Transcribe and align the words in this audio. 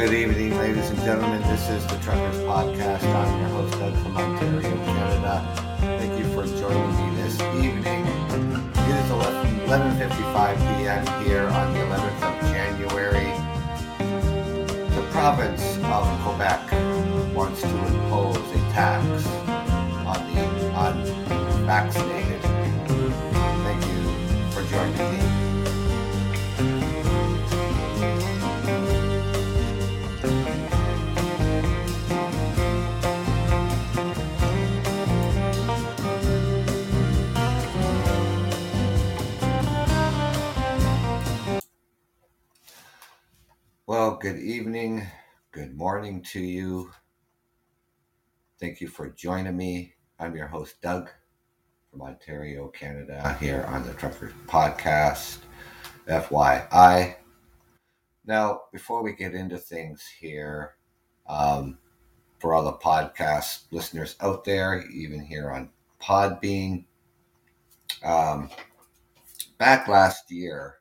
good 0.00 0.14
evening, 0.14 0.56
ladies 0.56 0.88
and 0.88 0.98
gentlemen. 1.00 1.42
This 1.42 1.68
is 1.68 1.86
the 1.88 1.98
Truckers 1.98 2.38
Podcast. 2.38 3.04
I'm 3.04 3.38
your 3.38 3.50
host, 3.50 3.78
Doug 3.78 3.94
from 3.96 4.16
Ontario, 4.16 4.62
Canada. 4.86 5.44
Thank 5.78 6.18
you 6.18 6.24
for 6.32 6.46
joining 6.46 6.90
me 6.96 7.22
this 7.22 7.38
evening. 7.62 8.06
It 8.06 8.94
is 8.96 9.10
11, 9.10 9.60
11.55 9.68 10.56
p.m. 10.78 11.04
here 11.22 11.48
on 11.48 11.74
the 11.74 11.80
11th 11.80 12.22
of 12.22 12.40
January. 12.48 13.30
The 14.96 15.02
province 15.10 15.76
of 15.84 16.06
Quebec 16.22 17.34
wants 17.34 17.60
to 17.60 17.68
impose 17.68 18.38
a 18.38 18.60
tax 18.72 19.26
on 20.06 20.18
the 20.32 20.40
unvaccinated. 21.60 22.29
Good 44.20 44.38
evening, 44.38 45.06
good 45.50 45.74
morning 45.74 46.20
to 46.20 46.40
you. 46.40 46.90
Thank 48.58 48.82
you 48.82 48.86
for 48.86 49.08
joining 49.08 49.56
me. 49.56 49.94
I'm 50.18 50.36
your 50.36 50.46
host, 50.46 50.78
Doug 50.82 51.08
from 51.90 52.02
Ontario, 52.02 52.68
Canada, 52.68 53.34
here 53.40 53.64
on 53.68 53.86
the 53.86 53.94
Truckers 53.94 54.34
Podcast, 54.46 55.38
FYI. 56.06 57.14
Now, 58.26 58.64
before 58.70 59.02
we 59.02 59.14
get 59.14 59.34
into 59.34 59.56
things 59.56 60.06
here, 60.06 60.74
um, 61.26 61.78
for 62.40 62.52
all 62.52 62.64
the 62.64 62.74
podcast 62.74 63.62
listeners 63.70 64.16
out 64.20 64.44
there, 64.44 64.84
even 64.90 65.24
here 65.24 65.50
on 65.50 65.70
Podbean, 65.98 66.84
um, 68.04 68.50
back 69.56 69.88
last 69.88 70.30
year, 70.30 70.79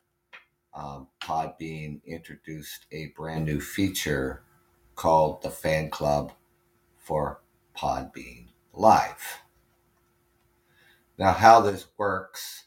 um, 0.79 1.07
Podbean 1.21 1.99
introduced 2.05 2.85
a 2.91 3.07
brand 3.07 3.45
new 3.45 3.59
feature 3.59 4.43
called 4.95 5.41
the 5.41 5.49
Fan 5.49 5.89
Club 5.89 6.31
for 6.95 7.41
Podbean 7.77 8.47
Live. 8.73 9.41
Now, 11.17 11.33
how 11.33 11.59
this 11.59 11.87
works, 11.97 12.65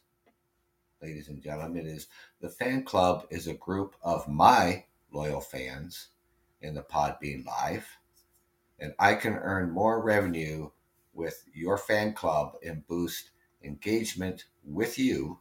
ladies 1.00 1.28
and 1.28 1.42
gentlemen, 1.42 1.86
is 1.86 2.08
the 2.40 2.50
fan 2.50 2.84
club 2.84 3.26
is 3.30 3.46
a 3.46 3.54
group 3.54 3.96
of 4.02 4.28
my 4.28 4.84
loyal 5.10 5.40
fans 5.40 6.08
in 6.60 6.74
the 6.74 6.82
Podbean 6.82 7.46
Live, 7.46 7.96
and 8.78 8.92
I 8.98 9.14
can 9.14 9.34
earn 9.34 9.70
more 9.70 10.02
revenue 10.02 10.70
with 11.14 11.44
your 11.54 11.78
fan 11.78 12.12
club 12.12 12.56
and 12.64 12.86
boost 12.86 13.30
engagement 13.64 14.44
with 14.64 14.98
you 14.98 15.38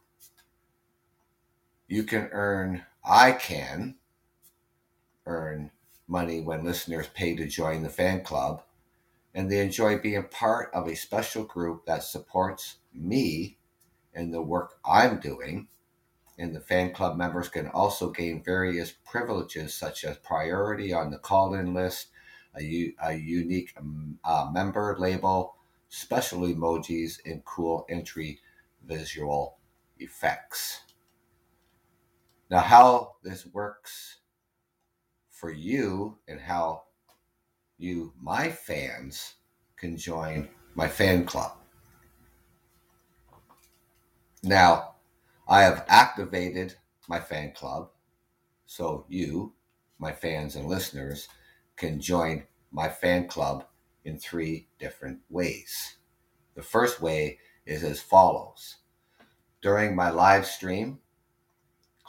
you 1.92 2.04
can 2.04 2.26
earn, 2.32 2.82
I 3.04 3.32
can 3.32 3.96
earn 5.26 5.70
money 6.08 6.40
when 6.40 6.64
listeners 6.64 7.06
pay 7.12 7.36
to 7.36 7.46
join 7.46 7.82
the 7.82 7.90
fan 7.90 8.24
club, 8.24 8.62
and 9.34 9.50
they 9.50 9.60
enjoy 9.60 9.98
being 9.98 10.22
part 10.24 10.70
of 10.72 10.88
a 10.88 10.96
special 10.96 11.44
group 11.44 11.84
that 11.84 12.02
supports 12.02 12.76
me 12.94 13.58
and 14.14 14.32
the 14.32 14.40
work 14.40 14.78
I'm 14.86 15.20
doing. 15.20 15.68
And 16.38 16.56
the 16.56 16.60
fan 16.60 16.94
club 16.94 17.18
members 17.18 17.50
can 17.50 17.68
also 17.68 18.08
gain 18.08 18.42
various 18.42 18.94
privileges 19.04 19.74
such 19.74 20.04
as 20.04 20.16
priority 20.16 20.94
on 20.94 21.10
the 21.10 21.18
call 21.18 21.52
in 21.52 21.74
list, 21.74 22.06
a, 22.58 22.94
a 23.04 23.12
unique 23.12 23.74
um, 23.76 24.18
uh, 24.24 24.48
member 24.50 24.96
label, 24.98 25.56
special 25.90 26.40
emojis, 26.40 27.18
and 27.26 27.44
cool 27.44 27.84
entry 27.90 28.40
visual 28.82 29.58
effects. 29.98 30.80
Now, 32.52 32.60
how 32.60 33.12
this 33.22 33.46
works 33.46 34.18
for 35.30 35.50
you 35.50 36.18
and 36.28 36.38
how 36.38 36.82
you, 37.78 38.12
my 38.20 38.50
fans, 38.50 39.36
can 39.78 39.96
join 39.96 40.50
my 40.74 40.86
fan 40.86 41.24
club. 41.24 41.56
Now, 44.42 44.96
I 45.48 45.62
have 45.62 45.86
activated 45.88 46.74
my 47.08 47.20
fan 47.20 47.52
club 47.52 47.88
so 48.66 49.06
you, 49.08 49.54
my 49.98 50.12
fans 50.12 50.54
and 50.54 50.68
listeners, 50.68 51.28
can 51.76 52.02
join 52.02 52.44
my 52.70 52.90
fan 52.90 53.28
club 53.28 53.64
in 54.04 54.18
three 54.18 54.68
different 54.78 55.20
ways. 55.30 55.96
The 56.54 56.62
first 56.62 57.00
way 57.00 57.38
is 57.64 57.82
as 57.82 58.02
follows. 58.02 58.76
During 59.62 59.96
my 59.96 60.10
live 60.10 60.44
stream, 60.44 60.98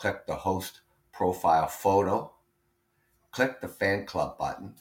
click 0.04 0.28
the 0.28 0.36
host 0.36 0.82
profile 1.14 1.66
photo, 1.66 2.30
click 3.32 3.62
the 3.62 3.70
fan 3.70 4.06
club 4.06 4.38
button, 4.38 4.74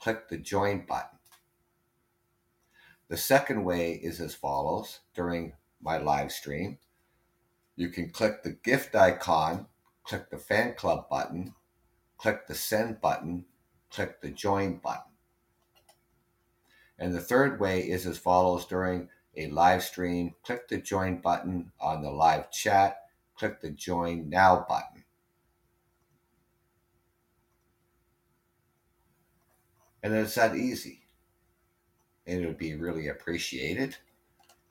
click 0.00 0.28
the 0.28 0.36
join 0.36 0.84
button. 0.84 1.16
The 3.06 3.16
second 3.16 3.62
way 3.62 3.92
is 3.92 4.20
as 4.20 4.34
follows 4.34 4.98
during 5.14 5.52
my 5.80 5.98
live 5.98 6.32
stream. 6.32 6.78
You 7.76 7.88
can 7.88 8.10
click 8.10 8.42
the 8.42 8.50
gift 8.50 8.96
icon, 8.96 9.66
click 10.02 10.28
the 10.30 10.38
fan 10.38 10.74
club 10.74 11.08
button, 11.08 11.54
click 12.18 12.48
the 12.48 12.56
send 12.56 13.00
button, 13.00 13.44
click 13.92 14.22
the 14.22 14.30
join 14.32 14.78
button. 14.78 15.12
And 16.98 17.14
the 17.14 17.20
third 17.20 17.60
way 17.60 17.78
is 17.78 18.08
as 18.08 18.18
follows 18.18 18.66
during 18.66 19.08
a 19.36 19.46
live 19.50 19.84
stream, 19.84 20.34
click 20.42 20.66
the 20.66 20.78
join 20.78 21.20
button 21.20 21.70
on 21.80 22.02
the 22.02 22.10
live 22.10 22.50
chat, 22.50 23.03
click 23.36 23.60
the 23.60 23.70
Join 23.70 24.28
Now 24.28 24.64
button. 24.68 25.04
And 30.02 30.14
it's 30.14 30.34
that 30.34 30.54
easy. 30.54 31.00
And 32.26 32.42
it 32.42 32.46
would 32.46 32.58
be 32.58 32.74
really 32.74 33.08
appreciated, 33.08 33.96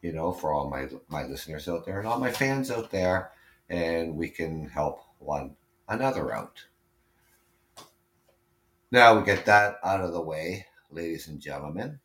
you 0.02 0.12
know, 0.12 0.32
for 0.32 0.54
all 0.54 0.70
my 0.70 0.88
my 1.08 1.24
listeners 1.24 1.68
out 1.68 1.86
there 1.86 2.00
and 2.00 2.08
all 2.08 2.20
my 2.20 2.32
fans 2.32 2.70
out 2.72 2.92
there, 2.92 3.32
and 3.70 4.16
we 4.16 4.30
can 4.30 4.68
help 4.70 5.02
one 5.20 5.56
another 5.88 6.34
out. 6.34 6.66
Now 8.92 9.18
we 9.18 9.26
get 9.26 9.46
that 9.46 9.78
out 9.84 10.02
of 10.02 10.14
the 10.14 10.22
way, 10.22 10.68
ladies 10.92 11.28
and 11.28 11.40
gentlemen. 11.40 12.00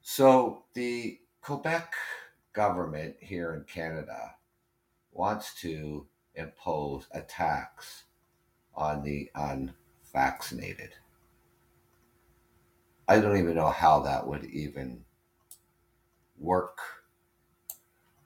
So 0.00 0.64
the 0.74 1.18
Quebec 1.40 1.92
government 2.52 3.16
here 3.20 3.54
in 3.54 3.64
Canada 3.64 4.34
wants 5.12 5.54
to 5.60 6.06
impose 6.34 7.06
a 7.12 7.20
tax 7.20 8.04
on 8.74 9.02
the 9.02 9.30
unvaccinated. 9.34 10.90
I 13.08 13.20
don't 13.20 13.38
even 13.38 13.54
know 13.54 13.70
how 13.70 14.00
that 14.00 14.26
would 14.26 14.44
even 14.44 15.04
work. 16.38 16.78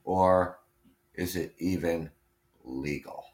Or 0.04 0.58
is 1.14 1.36
it 1.36 1.54
even 1.58 2.10
legal? 2.64 3.24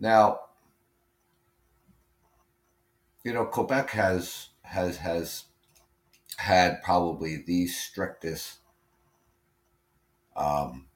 Now, 0.00 0.40
you 3.22 3.34
know, 3.34 3.44
Quebec 3.44 3.90
has 3.90 4.48
has 4.62 4.96
has 4.96 5.44
had 6.38 6.82
probably 6.82 7.44
the 7.46 7.66
strictest 7.66 8.58
um, 10.34 10.86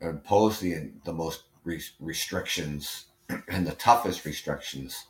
imposed 0.00 0.60
the 0.60 0.92
the 1.04 1.14
most 1.14 1.44
re- 1.64 1.80
restrictions 1.98 3.06
and 3.48 3.66
the 3.66 3.72
toughest 3.72 4.26
restrictions 4.26 5.06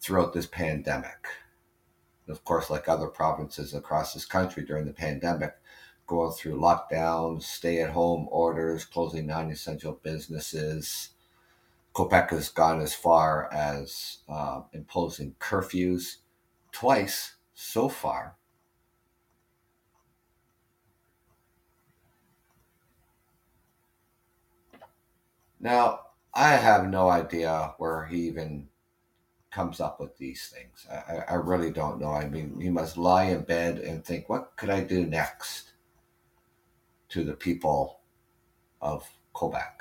throughout 0.00 0.32
this 0.32 0.46
pandemic. 0.46 1.26
Of 2.28 2.44
course, 2.44 2.70
like 2.70 2.88
other 2.88 3.08
provinces 3.08 3.74
across 3.74 4.14
this 4.14 4.24
country 4.24 4.64
during 4.64 4.86
the 4.86 4.92
pandemic, 4.92 5.56
going 6.06 6.32
through 6.32 6.58
lockdowns, 6.58 7.42
stay 7.42 7.80
at 7.80 7.90
home 7.90 8.28
orders, 8.30 8.84
closing 8.84 9.26
non 9.26 9.50
essential 9.50 9.98
businesses. 10.02 11.10
Quebec 11.92 12.30
has 12.30 12.48
gone 12.50 12.80
as 12.80 12.94
far 12.94 13.52
as 13.52 14.18
uh, 14.28 14.62
imposing 14.72 15.34
curfews 15.40 16.16
twice 16.70 17.36
so 17.54 17.88
far. 17.88 18.36
Now, 25.58 26.00
I 26.34 26.50
have 26.50 26.86
no 26.88 27.08
idea 27.08 27.74
where 27.78 28.04
he 28.06 28.26
even 28.28 28.68
comes 29.50 29.80
up 29.80 29.98
with 29.98 30.18
these 30.18 30.52
things. 30.54 30.86
I, 30.90 31.32
I 31.32 31.34
really 31.36 31.70
don't 31.70 31.98
know. 31.98 32.12
I 32.12 32.28
mean, 32.28 32.60
he 32.60 32.68
must 32.68 32.98
lie 32.98 33.24
in 33.24 33.40
bed 33.42 33.78
and 33.78 34.04
think, 34.04 34.28
what 34.28 34.54
could 34.56 34.68
I 34.68 34.82
do 34.82 35.06
next 35.06 35.72
to 37.16 37.24
the 37.24 37.32
people 37.32 38.00
of 38.82 39.08
Quebec? 39.32 39.80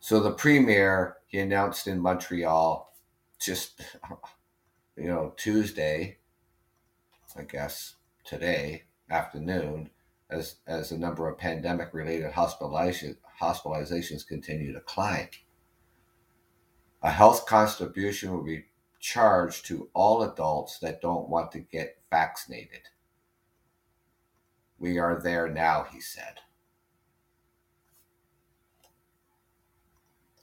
So 0.00 0.18
the 0.18 0.32
premier, 0.32 1.18
he 1.28 1.38
announced 1.38 1.86
in 1.86 2.00
Montreal 2.00 2.92
just, 3.40 3.82
you 4.96 5.06
know, 5.06 5.32
Tuesday, 5.36 6.18
I 7.36 7.42
guess 7.42 7.94
today 8.24 8.82
afternoon, 9.08 9.90
as, 10.28 10.56
as 10.66 10.90
the 10.90 10.98
number 10.98 11.28
of 11.28 11.38
pandemic 11.38 11.94
related 11.94 12.32
hospitalization, 12.32 13.16
hospitalizations 13.40 14.26
continue 14.26 14.72
to 14.72 14.80
climb. 14.80 15.28
A 17.00 17.12
health 17.12 17.46
contribution 17.46 18.32
will 18.32 18.42
be 18.42 18.64
charged 18.98 19.66
to 19.66 19.88
all 19.94 20.24
adults 20.24 20.80
that 20.80 21.00
don't 21.00 21.28
want 21.28 21.52
to 21.52 21.60
get 21.60 21.98
vaccinated. 22.10 22.80
We 24.82 24.98
are 24.98 25.22
there 25.22 25.46
now, 25.46 25.86
he 25.92 26.00
said. 26.00 26.40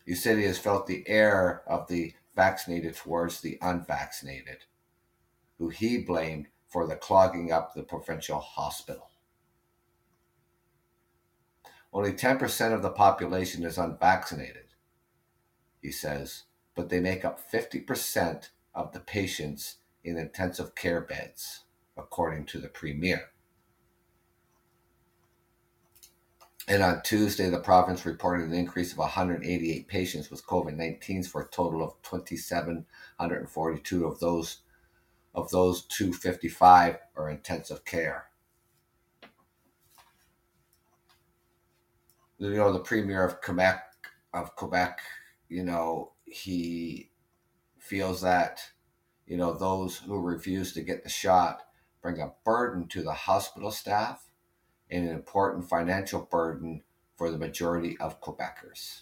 Has 0.08 0.58
felt 0.58 0.88
the 0.88 1.04
air 1.10 1.62
of 1.68 1.90
the 1.90 2.14
vaccinated 2.38 2.96
towards 2.96 3.42
the 3.42 3.58
unvaccinated, 3.62 4.64
who 5.58 5.68
he 5.68 5.98
blamed 5.98 6.48
for 6.70 6.88
the 6.88 6.96
clogging 6.96 7.52
up 7.52 7.74
the 7.74 7.84
provincial 7.84 8.40
hospital. 8.40 9.10
Only 11.92 12.14
10% 12.14 12.74
of 12.74 12.82
the 12.82 12.92
population 12.92 13.66
is 13.66 13.78
unvaccinated, 13.78 14.68
he 15.82 15.92
says, 15.92 16.44
but 16.76 16.88
they 16.88 17.02
make 17.02 17.26
up 17.26 17.42
50% 17.52 18.52
of 18.74 18.94
the 18.94 19.02
patients 19.02 19.80
in 20.02 20.18
intensive 20.18 20.76
care 20.76 21.02
beds, 21.02 21.66
according 21.98 22.46
to 22.46 22.60
the 22.60 22.70
Premier. 22.70 23.32
And 26.70 26.82
on 26.84 27.02
Tuesday, 27.02 27.50
the 27.50 27.60
province 27.60 28.06
reported 28.06 28.48
an 28.48 28.54
increase 28.54 28.92
of 28.92 29.00
188 29.00 29.88
patients 29.88 30.30
with 30.30 30.46
COVID 30.46 30.76
19 30.76 31.24
for 31.24 31.42
a 31.42 31.48
total 31.48 31.82
of 31.82 32.00
2,742 32.04 34.06
of 34.06 34.20
those 34.20 34.58
of 35.34 35.50
those 35.50 35.86
255 35.86 37.00
are 37.16 37.32
intensive 37.32 37.84
care. 37.86 38.26
You 42.38 42.54
know, 42.54 42.72
the 42.72 42.78
premier 42.80 43.24
of 43.24 43.42
Quebec 43.42 43.84
of 44.32 44.56
Quebec, 44.56 45.00
you 45.50 45.64
know, 45.64 46.12
he 46.26 47.10
feels 47.80 48.22
that 48.22 48.62
you 49.26 49.38
know 49.38 49.56
those 49.56 49.98
who 49.98 50.20
refuse 50.20 50.74
to 50.74 50.82
get 50.82 51.04
the 51.04 51.10
shot 51.10 51.64
bring 52.04 52.22
a 52.22 52.34
burden 52.46 52.88
to 52.90 53.02
the 53.02 53.14
hospital 53.14 53.72
staff 53.72 54.29
and 54.90 55.08
an 55.08 55.14
important 55.14 55.70
financial 55.70 56.22
burden 56.22 56.84
for 57.16 57.30
the 57.30 57.38
majority 57.38 57.98
of 58.00 58.22
Quebecers. 58.22 59.02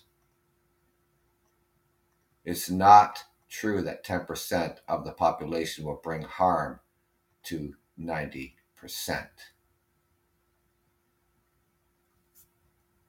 It's 2.43 2.69
not 2.69 3.25
true 3.49 3.81
that 3.81 4.05
10% 4.05 4.77
of 4.87 5.05
the 5.05 5.11
population 5.11 5.85
will 5.85 6.01
bring 6.03 6.23
harm 6.23 6.79
to 7.43 7.75
90% 7.99 8.53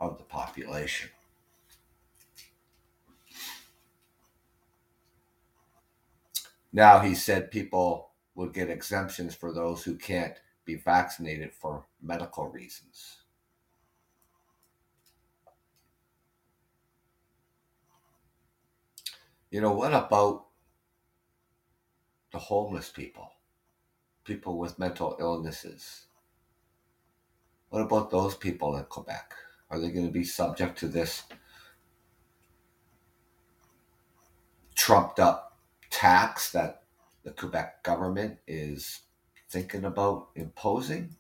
of 0.01 0.19
the 0.19 0.25
population. 0.25 1.11
Now, 6.73 7.01
he 7.01 7.15
said 7.15 7.51
people 7.51 8.11
would 8.35 8.53
get 8.53 8.71
exemptions 8.71 9.35
for 9.35 9.53
those 9.53 9.83
who 9.83 9.97
can't 9.97 10.35
be 10.69 10.75
vaccinated 10.75 11.51
for 11.51 11.87
medical 12.03 12.47
reasons. 12.51 13.23
You 19.51 19.63
know, 19.63 19.73
what 19.73 19.95
about 19.95 20.45
the 22.33 22.39
homeless 22.39 22.91
people? 22.91 23.31
People 24.25 24.59
with 24.59 24.79
mental 24.79 25.17
illnesses? 25.19 26.05
What 27.71 27.81
about 27.81 28.11
those 28.11 28.35
people 28.35 28.77
in 28.77 28.85
Quebec? 28.85 29.33
Are 29.71 29.81
they 29.81 29.91
going 29.91 30.07
to 30.07 30.13
be 30.13 30.25
subject 30.25 30.79
to 30.81 30.89
this 30.89 31.23
trumped 34.75 35.19
up 35.19 35.57
tax 35.89 36.53
that 36.53 36.83
the 37.25 37.31
Quebec 37.31 37.83
government 37.83 38.37
is 38.47 39.01
thinking 39.49 39.85
about 39.85 40.29
imposing? 40.35 41.17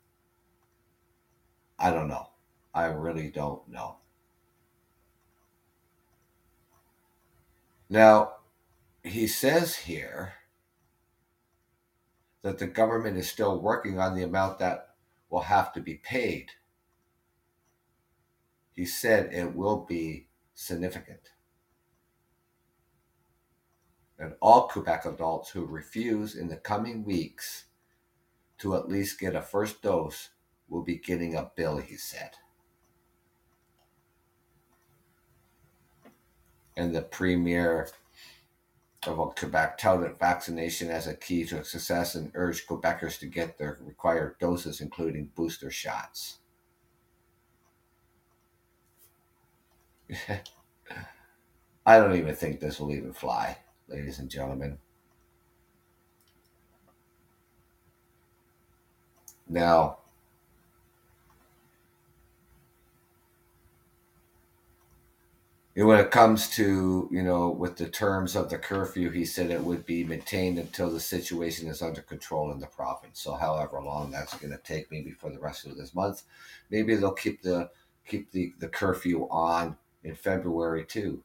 I 1.79 1.91
don't 1.91 2.09
know. 2.09 2.29
I 2.75 2.87
really 2.87 3.31
don't 3.31 3.67
know. 3.69 3.97
Now, 7.89 8.33
he 9.03 9.27
says 9.27 9.75
here 9.77 10.35
that 12.43 12.59
the 12.59 12.67
government 12.67 13.17
is 13.17 13.29
still 13.29 13.59
working 13.61 13.99
on 13.99 14.15
the 14.15 14.23
amount 14.23 14.59
that 14.59 14.95
will 15.31 15.43
have 15.43 15.73
to 15.73 15.81
be 15.81 15.95
paid. 15.95 16.51
He 18.75 18.85
said 18.85 19.33
it 19.33 19.55
will 19.55 19.85
be 19.89 20.29
significant 20.55 21.31
and 24.19 24.35
all 24.41 24.69
Quebec 24.69 25.05
adults 25.07 25.51
who 25.51 25.65
refuse 25.65 26.35
in 26.35 26.49
the 26.49 26.57
coming 26.57 27.05
weeks 27.05 27.65
to 28.59 28.75
at 28.75 28.89
least 28.89 29.21
get 29.21 29.35
a 29.35 29.43
first 29.43 29.83
dose 29.83 30.31
will 30.69 30.83
be 30.83 30.97
getting 30.97 31.35
a 31.35 31.50
bill, 31.57 31.79
he 31.79 31.97
said. 31.97 32.31
And 36.77 36.95
the 36.95 37.03
premier 37.03 37.88
of 39.07 39.35
Quebec 39.37 39.79
touted 39.79 40.19
vaccination 40.19 40.91
as 40.91 41.07
a 41.07 41.15
key 41.15 41.45
to 41.47 41.65
success 41.65 42.15
and 42.15 42.31
urged 42.35 42.67
Quebecers 42.69 43.19
to 43.21 43.27
get 43.27 43.57
their 43.59 43.79
required 43.83 44.38
doses, 44.38 44.81
including 44.81 45.31
booster 45.35 45.71
shots. 45.71 46.38
I 51.87 51.99
don't 51.99 52.17
even 52.17 52.35
think 52.35 52.61
this 52.61 52.81
will 52.81 52.93
even 52.93 53.12
fly 53.12 53.59
ladies 53.88 54.19
and 54.19 54.29
gentlemen. 54.29 54.79
Now, 59.49 59.99
when 65.75 66.00
it 66.00 66.11
comes 66.11 66.50
to, 66.50 67.09
you 67.11 67.23
know, 67.23 67.50
with 67.50 67.76
the 67.76 67.88
terms 67.88 68.35
of 68.35 68.50
the 68.50 68.59
curfew, 68.59 69.11
he 69.11 69.25
said 69.25 69.50
it 69.50 69.62
would 69.62 69.87
be 69.87 70.02
maintained 70.02 70.59
until 70.59 70.90
the 70.90 71.00
situation 71.00 71.69
is 71.69 71.83
under 71.83 72.02
control 72.02 72.50
in 72.50 72.59
the 72.59 72.67
province. 72.67 73.21
So, 73.21 73.35
however 73.35 73.81
long 73.81 74.11
that's 74.11 74.37
going 74.37 74.50
to 74.50 74.59
take, 74.59 74.90
maybe 74.90 75.12
for 75.12 75.31
the 75.31 75.38
rest 75.38 75.67
of 75.67 75.76
this 75.76 75.95
month, 75.95 76.25
maybe 76.69 76.97
they'll 76.97 77.12
keep 77.12 77.43
the 77.43 77.71
keep 78.07 78.33
the, 78.33 78.55
the 78.59 78.69
curfew 78.69 79.28
on 79.31 79.76
in 80.02 80.14
February 80.14 80.85
too. 80.85 81.23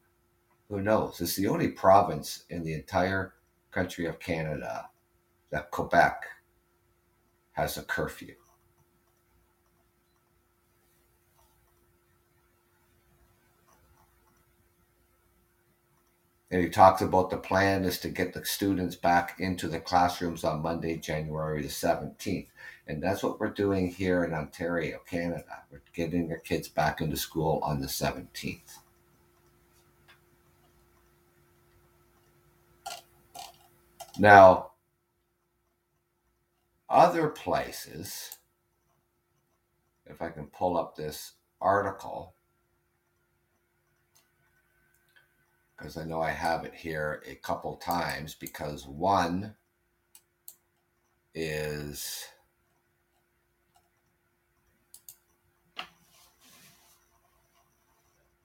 Who 0.70 0.82
knows? 0.82 1.20
It's 1.20 1.36
the 1.36 1.48
only 1.48 1.70
province 1.70 2.44
in 2.50 2.64
the 2.64 2.74
entire 2.74 3.34
country 3.72 4.06
of 4.06 4.20
Canada 4.20 4.90
that 5.50 5.72
Quebec 5.72 6.26
has 7.54 7.78
a 7.78 7.84
curfew. 7.84 8.36
And 16.54 16.62
he 16.62 16.70
talks 16.70 17.02
about 17.02 17.32
the 17.32 17.38
plan 17.38 17.84
is 17.84 17.98
to 18.02 18.10
get 18.10 18.34
the 18.34 18.46
students 18.46 18.96
back 18.96 19.40
into 19.40 19.68
the 19.68 19.80
classrooms 19.80 20.44
on 20.44 20.62
Monday, 20.62 20.98
January 20.98 21.64
the 21.64 21.68
17th. 21.68 22.46
And 22.86 23.02
that's 23.02 23.24
what 23.24 23.40
we're 23.40 23.50
doing 23.50 23.90
here 23.90 24.24
in 24.24 24.36
Ontario, 24.36 25.00
Canada. 25.10 25.64
We're 25.72 25.82
getting 25.96 26.32
our 26.32 26.38
kids 26.38 26.68
back 26.68 27.02
into 27.02 27.18
school 27.18 27.60
on 27.64 27.82
the 27.82 27.88
17th. 27.88 28.78
Now, 34.20 34.73
other 36.94 37.28
places, 37.28 38.38
if 40.06 40.22
I 40.22 40.30
can 40.30 40.46
pull 40.46 40.78
up 40.78 40.96
this 40.96 41.34
article, 41.60 42.36
because 45.76 45.98
I 45.98 46.04
know 46.04 46.22
I 46.22 46.30
have 46.30 46.66
it 46.66 46.76
here 46.76 47.24
a 47.28 47.34
couple 47.34 47.76
times, 47.78 48.36
because 48.36 48.86
one 48.86 49.56
is 51.34 52.28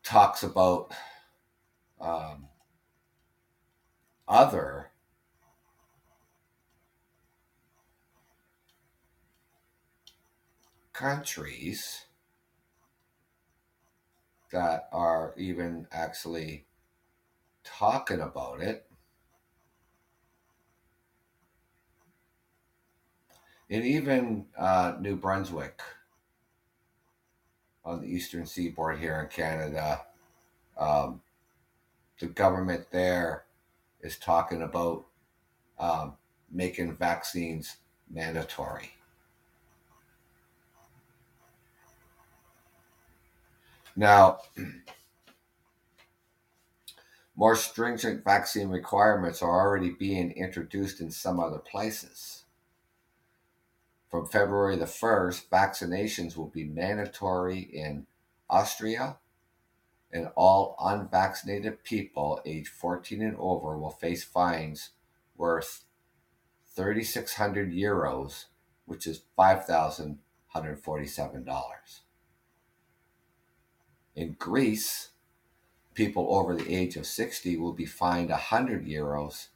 talks 0.02 0.42
about 0.42 0.94
um, 2.00 2.46
other 4.26 4.90
countries 10.98 12.06
that 14.50 14.88
are 14.90 15.32
even 15.36 15.86
actually 15.92 16.64
talking 17.62 18.20
about 18.20 18.60
it. 18.60 18.84
And 23.70 23.84
even 23.84 24.46
uh, 24.58 24.94
New 24.98 25.14
Brunswick 25.14 25.80
on 27.84 28.00
the 28.00 28.08
eastern 28.08 28.44
seaboard 28.44 28.98
here 28.98 29.20
in 29.20 29.28
Canada, 29.28 30.04
um, 30.76 31.20
the 32.18 32.26
government 32.26 32.86
there 32.90 33.44
is 34.00 34.16
talking 34.16 34.62
about 34.62 35.04
um, 35.78 36.14
making 36.50 36.96
vaccines 36.96 37.76
mandatory. 38.10 38.97
Now, 43.98 44.38
more 47.34 47.56
stringent 47.56 48.22
vaccine 48.22 48.68
requirements 48.68 49.42
are 49.42 49.50
already 49.50 49.90
being 49.90 50.30
introduced 50.30 51.00
in 51.00 51.10
some 51.10 51.40
other 51.40 51.58
places. 51.58 52.44
From 54.08 54.28
February 54.28 54.76
the 54.76 54.84
1st, 54.84 55.48
vaccinations 55.48 56.36
will 56.36 56.46
be 56.46 56.62
mandatory 56.62 57.58
in 57.58 58.06
Austria, 58.48 59.18
and 60.12 60.28
all 60.36 60.76
unvaccinated 60.80 61.82
people 61.82 62.40
aged 62.46 62.68
14 62.68 63.20
and 63.20 63.36
over 63.36 63.76
will 63.76 63.90
face 63.90 64.22
fines 64.22 64.90
worth 65.36 65.86
3,600 66.76 67.72
euros, 67.72 68.44
which 68.84 69.08
is 69.08 69.22
$5,147. 69.36 72.00
In 74.18 74.34
Greece, 74.36 75.10
people 75.94 76.34
over 76.34 76.56
the 76.56 76.74
age 76.74 76.96
of 76.96 77.06
60 77.06 77.56
will 77.56 77.72
be 77.72 77.86
fined 77.86 78.30
100 78.30 78.84
euros 78.84 79.46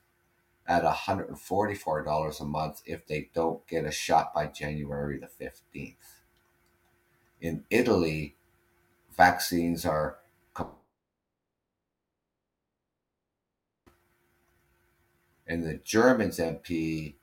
at 0.68 0.84
$144 0.84 2.40
a 2.40 2.44
month 2.44 2.80
if 2.86 3.04
they 3.04 3.28
don't 3.34 3.66
get 3.66 3.84
a 3.84 3.90
shot 3.90 4.32
by 4.32 4.46
January 4.46 5.18
the 5.18 5.26
15th. 5.26 5.96
In 7.40 7.64
Italy, 7.70 8.36
vaccines 9.16 9.84
are 9.84 10.18
and 15.44 15.64
the 15.64 15.80
Germans 15.82 16.38
MPs 16.38 17.16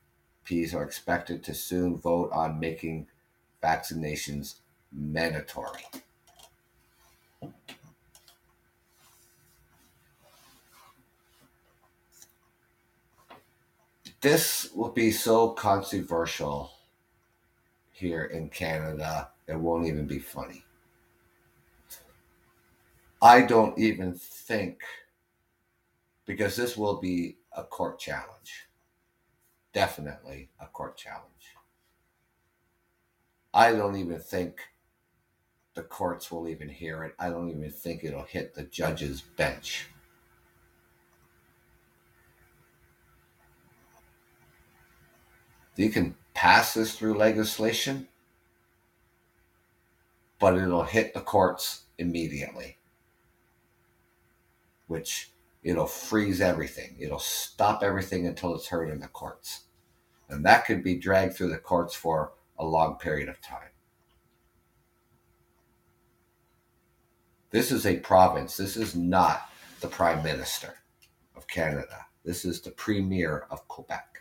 are 0.75 0.83
expected 0.83 1.41
to 1.45 1.53
soon 1.53 1.95
vote 1.95 2.33
on 2.33 2.59
making 2.59 3.07
vaccinations 3.63 4.55
mandatory. 4.91 5.85
This 14.21 14.69
will 14.75 14.91
be 14.91 15.11
so 15.11 15.49
controversial 15.49 16.71
here 17.99 18.25
in 18.25 18.49
Canada, 18.49 19.29
it 19.47 19.59
won't 19.59 19.85
even 19.85 20.05
be 20.05 20.19
funny. 20.19 20.63
I 23.21 23.41
don't 23.41 23.77
even 23.77 24.13
think, 24.13 24.81
because 26.25 26.55
this 26.55 26.77
will 26.77 26.99
be 26.99 27.37
a 27.55 27.63
court 27.63 27.99
challenge. 27.99 28.67
Definitely 29.73 30.49
a 30.61 30.67
court 30.67 30.95
challenge. 30.95 31.25
I 33.53 33.73
don't 33.73 33.97
even 33.97 34.19
think 34.19 34.61
the 35.73 35.83
courts 35.83 36.31
will 36.31 36.47
even 36.47 36.69
hear 36.69 37.03
it. 37.03 37.15
I 37.19 37.29
don't 37.29 37.49
even 37.49 37.71
think 37.71 38.03
it'll 38.03 38.23
hit 38.23 38.53
the 38.53 38.63
judge's 38.63 39.21
bench. 39.21 39.87
You 45.79 45.89
can 45.89 46.15
pass 46.33 46.73
this 46.73 46.93
through 46.93 47.13
legislation, 47.13 48.09
but 50.37 50.57
it'll 50.57 50.83
hit 50.83 51.13
the 51.13 51.21
courts 51.21 51.83
immediately, 51.97 52.79
which 54.87 55.31
it'll 55.63 55.87
freeze 55.87 56.41
everything. 56.41 56.97
It'll 56.99 57.17
stop 57.17 57.81
everything 57.81 58.27
until 58.27 58.53
it's 58.55 58.67
heard 58.67 58.89
in 58.89 58.99
the 58.99 59.07
courts. 59.07 59.61
And 60.27 60.45
that 60.45 60.65
could 60.65 60.83
be 60.83 60.97
dragged 60.97 61.37
through 61.37 61.51
the 61.51 61.57
courts 61.57 61.95
for 61.95 62.33
a 62.57 62.65
long 62.65 62.97
period 62.97 63.29
of 63.29 63.39
time. 63.39 63.71
This 67.51 67.71
is 67.71 67.85
a 67.85 68.01
province. 68.01 68.57
This 68.57 68.75
is 68.75 68.97
not 68.97 69.49
the 69.79 69.87
Prime 69.87 70.23
Minister 70.23 70.73
of 71.37 71.47
Canada. 71.47 72.07
This 72.25 72.43
is 72.43 72.59
the 72.59 72.71
Premier 72.71 73.45
of 73.49 73.65
Quebec. 73.69 74.18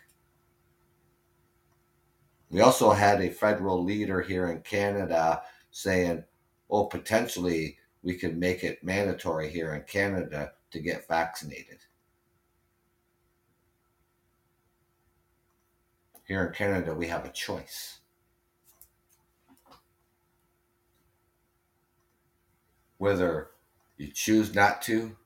We 2.51 2.61
also 2.61 2.91
had 2.93 3.21
a 3.21 3.31
federal 3.31 3.85
leader 3.85 4.23
here 4.23 4.47
in 4.47 4.63
Canada 4.63 5.43
saying, 5.71 6.25
oh, 6.71 6.87
potentially 6.87 7.79
we 8.03 8.15
could 8.15 8.39
make 8.39 8.65
it 8.65 8.83
mandatory 8.83 9.51
here 9.51 9.75
in 9.75 9.83
Canada 9.83 10.53
to 10.71 10.81
get 10.81 11.09
vaccinated. 11.09 11.79
Here 16.25 16.47
in 16.47 16.53
Canada, 16.53 16.95
we 16.95 17.07
have 17.07 17.25
a 17.25 17.33
choice. 17.33 18.01
Whether 22.99 23.51
you 23.97 24.09
choose 24.09 24.55
not 24.55 24.83
to, 24.83 25.17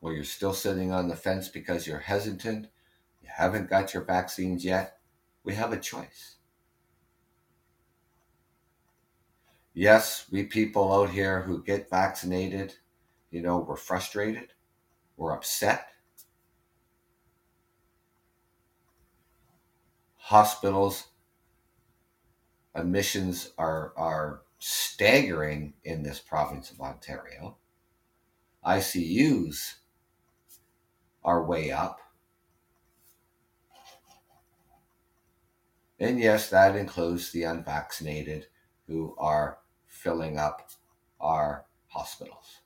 or 0.00 0.14
you're 0.14 0.24
still 0.24 0.54
sitting 0.54 0.92
on 0.92 1.08
the 1.08 1.16
fence 1.16 1.48
because 1.48 1.86
you're 1.86 1.98
hesitant, 1.98 2.68
you 3.22 3.28
haven't 3.34 3.68
got 3.68 3.92
your 3.92 4.04
vaccines 4.04 4.64
yet, 4.64 4.95
we 5.46 5.54
have 5.54 5.72
a 5.72 5.80
choice. 5.80 6.36
Yes, 9.72 10.26
we 10.30 10.42
people 10.42 10.92
out 10.92 11.08
here 11.08 11.40
who 11.40 11.62
get 11.62 11.88
vaccinated 11.88 12.74
you 13.30 13.42
know, 13.42 13.58
we're 13.58 13.76
frustrated, 13.76 14.52
we're 15.16 15.34
upset. 15.34 15.88
Hospitals 20.16 21.08
admissions 22.74 23.52
are 23.58 23.92
are 23.96 24.40
staggering 24.58 25.74
in 25.84 26.02
this 26.02 26.18
province 26.18 26.70
of 26.70 26.80
Ontario. 26.80 27.58
ICUs 28.64 29.74
are 31.24 31.44
way 31.44 31.70
up. 31.70 32.00
And 35.98 36.18
yes, 36.18 36.50
that 36.50 36.76
includes 36.76 37.32
the 37.32 37.44
unvaccinated 37.44 38.46
who 38.86 39.14
are 39.18 39.58
filling 39.86 40.38
up 40.38 40.70
our 41.20 41.64
hospitals. 41.88 42.60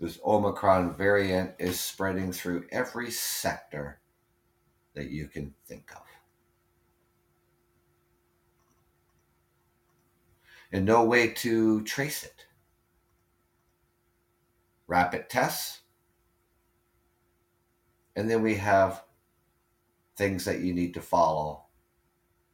this 0.00 0.18
Omicron 0.24 0.94
variant 0.94 1.52
is 1.58 1.80
spreading 1.80 2.32
through 2.32 2.66
every 2.70 3.10
sector 3.10 3.98
that 4.94 5.10
you 5.10 5.26
can 5.26 5.54
think 5.66 5.90
of. 5.92 6.02
And 10.70 10.84
no 10.84 11.04
way 11.04 11.28
to 11.28 11.82
trace 11.82 12.24
it. 12.24 12.46
Rapid 14.86 15.28
tests. 15.28 15.80
And 18.14 18.30
then 18.30 18.42
we 18.42 18.56
have 18.56 19.02
things 20.18 20.44
that 20.44 20.58
you 20.58 20.74
need 20.74 20.92
to 20.94 21.00
follow 21.00 21.62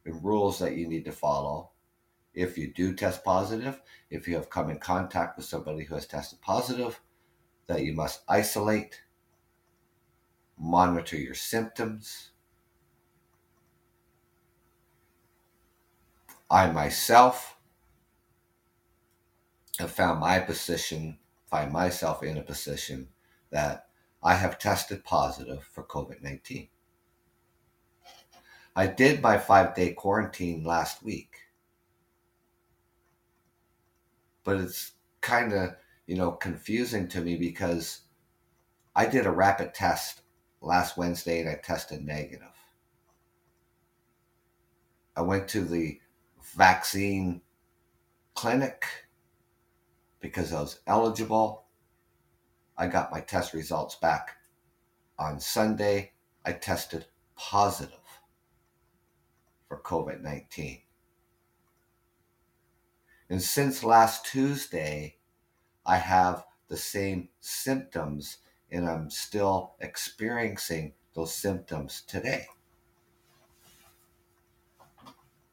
and 0.05 0.23
rules 0.23 0.59
that 0.59 0.75
you 0.77 0.87
need 0.87 1.03
to 1.05 1.11
follow. 1.11 1.71
If 2.35 2.59
you 2.59 2.71
do 2.71 2.93
test 2.93 3.23
positive, 3.23 3.81
if 4.11 4.27
you 4.27 4.35
have 4.35 4.51
come 4.51 4.69
in 4.69 4.77
contact 4.77 5.35
with 5.35 5.47
somebody 5.47 5.83
who 5.83 5.95
has 5.95 6.05
tested 6.05 6.39
positive, 6.41 7.01
that 7.65 7.83
you 7.83 7.93
must 7.93 8.21
isolate, 8.29 9.01
monitor 10.59 11.17
your 11.17 11.33
symptoms. 11.33 12.31
I 16.51 16.69
myself 16.69 17.57
have 19.79 19.91
found 19.91 20.19
my 20.19 20.39
position, 20.39 21.17
find 21.49 21.71
myself 21.71 22.21
in 22.21 22.37
a 22.37 22.43
position 22.43 23.07
that 23.49 23.87
I 24.21 24.35
have 24.35 24.59
tested 24.59 25.03
positive 25.03 25.63
for 25.63 25.83
COVID 25.83 26.21
19. 26.21 26.67
I 28.75 28.87
did 28.87 29.21
my 29.21 29.37
five 29.37 29.75
day 29.75 29.93
quarantine 29.93 30.63
last 30.63 31.03
week, 31.03 31.37
but 34.43 34.57
it's 34.57 34.91
kind 35.21 35.53
of 35.53 35.75
you 36.05 36.15
know, 36.15 36.31
confusing 36.31 37.07
to 37.09 37.21
me 37.21 37.35
because 37.35 38.01
I 38.95 39.05
did 39.07 39.25
a 39.25 39.31
rapid 39.31 39.73
test 39.73 40.21
last 40.61 40.97
Wednesday 40.97 41.39
and 41.41 41.49
I 41.49 41.55
tested 41.55 42.05
negative. 42.05 42.47
I 45.15 45.21
went 45.21 45.47
to 45.49 45.61
the 45.61 45.99
vaccine 46.55 47.41
clinic 48.35 48.85
because 50.19 50.53
I 50.53 50.61
was 50.61 50.79
eligible. 50.85 51.65
I 52.77 52.87
got 52.87 53.11
my 53.11 53.21
test 53.21 53.53
results 53.53 53.95
back 53.95 54.35
on 55.17 55.39
Sunday. 55.39 56.11
I 56.45 56.51
tested 56.51 57.05
positive 57.35 57.97
for 59.67 59.81
COVID 59.81 60.21
19. 60.21 60.81
And 63.29 63.41
since 63.41 63.83
last 63.83 64.25
Tuesday, 64.25 65.17
I 65.85 65.97
have 65.97 66.45
the 66.67 66.77
same 66.77 67.29
symptoms 67.39 68.37
and 68.71 68.89
I'm 68.89 69.09
still 69.09 69.75
experiencing 69.79 70.93
those 71.13 71.33
symptoms 71.33 72.03
today. 72.07 72.47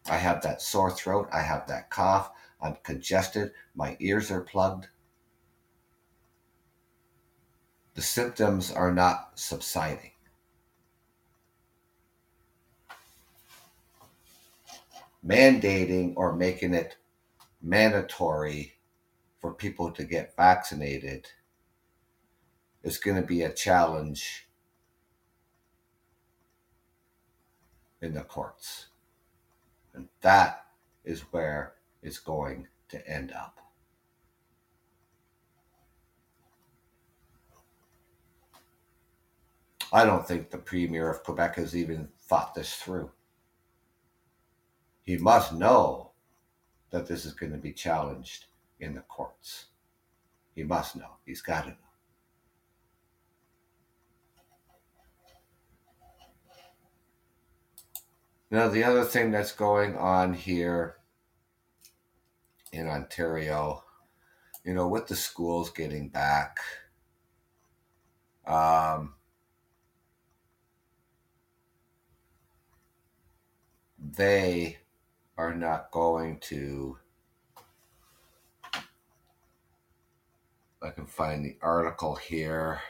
I 0.09 0.17
have 0.17 0.43
that 0.43 0.61
sore 0.61 0.91
throat, 0.91 1.29
I 1.33 1.41
have 1.41 1.69
that 1.69 1.91
cough, 1.91 2.31
I'm 2.61 2.77
congested, 2.83 3.53
my 3.75 3.97
ears 4.01 4.31
are 4.31 4.41
plugged. 4.41 4.89
The 7.95 8.03
symptoms 8.03 8.73
are 8.73 8.93
not 8.93 9.33
subsiding. 9.39 10.12
Mandating 15.25 16.15
or 16.17 16.35
making 16.35 16.75
it 16.75 16.97
mandatory 17.61 18.75
for 19.41 19.53
people 19.55 19.91
to 19.93 20.05
get 20.05 20.37
vaccinated 20.37 21.27
is 22.83 22.99
going 22.99 23.17
to 23.17 23.27
be 23.27 23.43
a 23.43 23.53
challenge 23.53 24.49
in 28.01 28.15
the 28.15 28.23
courts. 28.23 28.87
And 29.95 30.09
that 30.23 30.67
is 31.05 31.21
where 31.33 31.75
it's 32.03 32.19
going 32.19 32.67
to 32.89 33.09
end 33.09 33.33
up. 33.33 33.61
I 39.93 40.05
don't 40.05 40.27
think 40.27 40.51
the 40.51 40.59
Premier 40.59 41.11
of 41.11 41.23
Quebec 41.23 41.57
has 41.57 41.77
even 41.77 42.09
thought 42.19 42.55
this 42.55 42.75
through. 42.75 43.11
He 45.05 45.17
must 45.17 45.53
know 45.53 46.13
that 46.91 47.07
this 47.07 47.25
is 47.25 47.33
going 47.33 47.53
to 47.53 47.59
be 47.59 47.73
challenged 47.73 48.47
in 48.79 48.95
the 48.95 49.01
courts. 49.01 49.67
He 50.55 50.63
must 50.63 50.97
know. 50.97 51.17
He's 51.25 51.43
got 51.43 51.65
to 51.65 51.71
know. 51.71 51.77
Now, 58.51 58.69
the 58.69 58.85
other 58.85 59.05
thing 59.05 59.31
that's 59.31 59.53
going 59.53 59.97
on 59.97 60.35
here 60.35 60.97
in 62.71 62.87
Ontario, 62.87 63.83
you 64.63 64.75
know, 64.75 64.87
with 64.87 65.07
the 65.07 65.17
schools 65.17 65.71
getting 65.71 66.11
back, 66.11 66.59
um, 68.47 69.15
they 73.99 74.82
are 75.37 75.55
not 75.55 75.91
going 75.91 76.39
to. 76.41 76.99
I 80.83 80.91
can 80.91 81.07
find 81.07 81.45
the 81.45 81.57
article 81.63 82.17
here. 82.17 82.81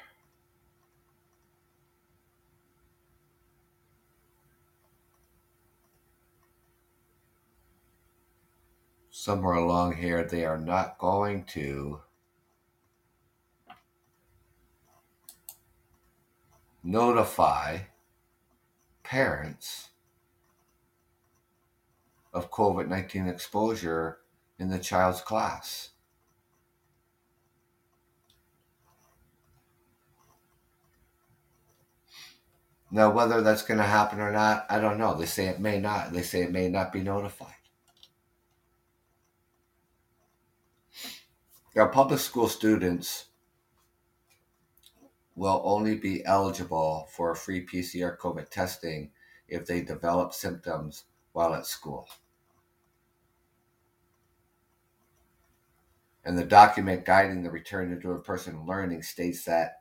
Somewhere 9.10 9.54
along 9.54 9.96
here, 9.96 10.24
they 10.24 10.44
are 10.44 10.58
not 10.58 10.98
going 10.98 11.44
to 11.44 12.00
notify 16.82 17.78
parents 19.04 19.91
of 22.32 22.50
COVID 22.50 22.88
19 22.88 23.26
exposure 23.26 24.18
in 24.58 24.68
the 24.68 24.78
child's 24.78 25.20
class. 25.20 25.90
Now, 32.94 33.10
whether 33.10 33.40
that's 33.40 33.62
going 33.62 33.78
to 33.78 33.84
happen 33.84 34.20
or 34.20 34.30
not, 34.30 34.66
I 34.68 34.78
don't 34.78 34.98
know. 34.98 35.14
They 35.14 35.24
say 35.24 35.46
it 35.46 35.58
may 35.58 35.80
not. 35.80 36.12
They 36.12 36.20
say 36.20 36.42
it 36.42 36.52
may 36.52 36.68
not 36.68 36.92
be 36.92 37.00
notified. 37.00 37.54
Now, 41.74 41.86
public 41.86 42.20
school 42.20 42.48
students 42.48 43.28
will 45.34 45.62
only 45.64 45.96
be 45.96 46.22
eligible 46.26 47.08
for 47.10 47.34
free 47.34 47.64
PCR 47.64 48.18
COVID 48.18 48.50
testing 48.50 49.10
if 49.48 49.64
they 49.64 49.80
develop 49.80 50.34
symptoms 50.34 51.04
while 51.32 51.54
at 51.54 51.66
school. 51.66 52.06
And 56.24 56.38
the 56.38 56.44
document 56.44 57.04
guiding 57.04 57.42
the 57.42 57.50
return 57.50 57.92
into 57.92 58.12
in 58.12 58.22
person 58.22 58.66
learning 58.66 59.02
states 59.02 59.44
that 59.44 59.78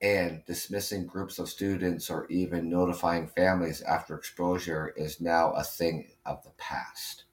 and 0.00 0.44
dismissing 0.46 1.06
groups 1.06 1.38
of 1.38 1.48
students 1.48 2.10
or 2.10 2.26
even 2.28 2.68
notifying 2.68 3.26
families 3.26 3.80
after 3.82 4.14
exposure 4.14 4.92
is 4.96 5.20
now 5.20 5.52
a 5.52 5.64
thing 5.64 6.10
of 6.26 6.42
the 6.44 6.50
past. 6.58 7.24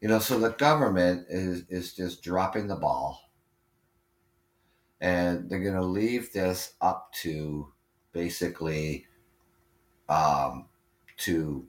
You 0.00 0.08
know, 0.08 0.18
so 0.18 0.38
the 0.38 0.50
government 0.50 1.26
is, 1.28 1.64
is 1.68 1.94
just 1.94 2.22
dropping 2.22 2.68
the 2.68 2.76
ball 2.76 3.30
and 5.00 5.48
they're 5.48 5.62
going 5.62 5.74
to 5.74 5.82
leave 5.82 6.32
this 6.32 6.74
up 6.80 7.12
to 7.14 7.72
basically 8.12 9.06
um, 10.08 10.66
to 11.18 11.66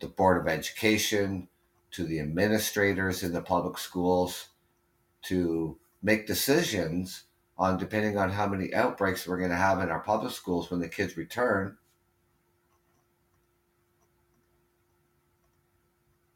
the 0.00 0.08
Board 0.08 0.40
of 0.40 0.48
Education, 0.48 1.48
to 1.92 2.04
the 2.04 2.20
administrators 2.20 3.22
in 3.22 3.32
the 3.32 3.42
public 3.42 3.78
schools 3.78 4.48
to 5.22 5.78
make 6.02 6.26
decisions 6.26 7.24
on 7.58 7.78
depending 7.78 8.18
on 8.18 8.30
how 8.30 8.46
many 8.46 8.74
outbreaks 8.74 9.26
we're 9.26 9.38
going 9.38 9.50
to 9.50 9.56
have 9.56 9.80
in 9.80 9.90
our 9.90 10.00
public 10.00 10.32
schools 10.32 10.70
when 10.70 10.80
the 10.80 10.88
kids 10.88 11.16
return. 11.16 11.76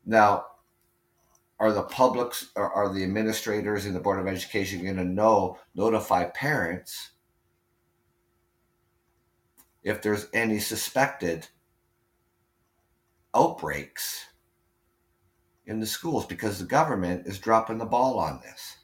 Now, 0.04 0.44
are 1.58 1.72
the 1.72 1.82
publics 1.82 2.50
are 2.54 2.92
the 2.92 3.02
administrators 3.02 3.86
in 3.86 3.94
the 3.94 4.00
board 4.00 4.20
of 4.20 4.26
education 4.26 4.84
going 4.84 4.96
to 4.96 5.04
know 5.04 5.58
notify 5.74 6.24
parents 6.24 7.12
if 9.82 10.02
there's 10.02 10.26
any 10.34 10.58
suspected 10.58 11.48
outbreaks 13.34 14.25
in 15.66 15.81
the 15.81 15.87
schools 15.87 16.26
because 16.26 16.59
the 16.59 16.64
government 16.64 17.26
is 17.26 17.38
dropping 17.38 17.79
the 17.79 17.85
ball 17.85 18.18
on 18.18 18.40
this. 18.42 18.76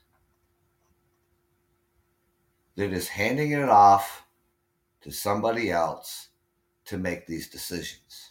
They're 2.74 2.88
just 2.88 3.10
handing 3.10 3.52
it 3.52 3.68
off 3.68 4.24
to 5.02 5.10
somebody 5.10 5.70
else 5.70 6.28
to 6.86 6.98
make 6.98 7.26
these 7.26 7.48
decisions. 7.48 8.30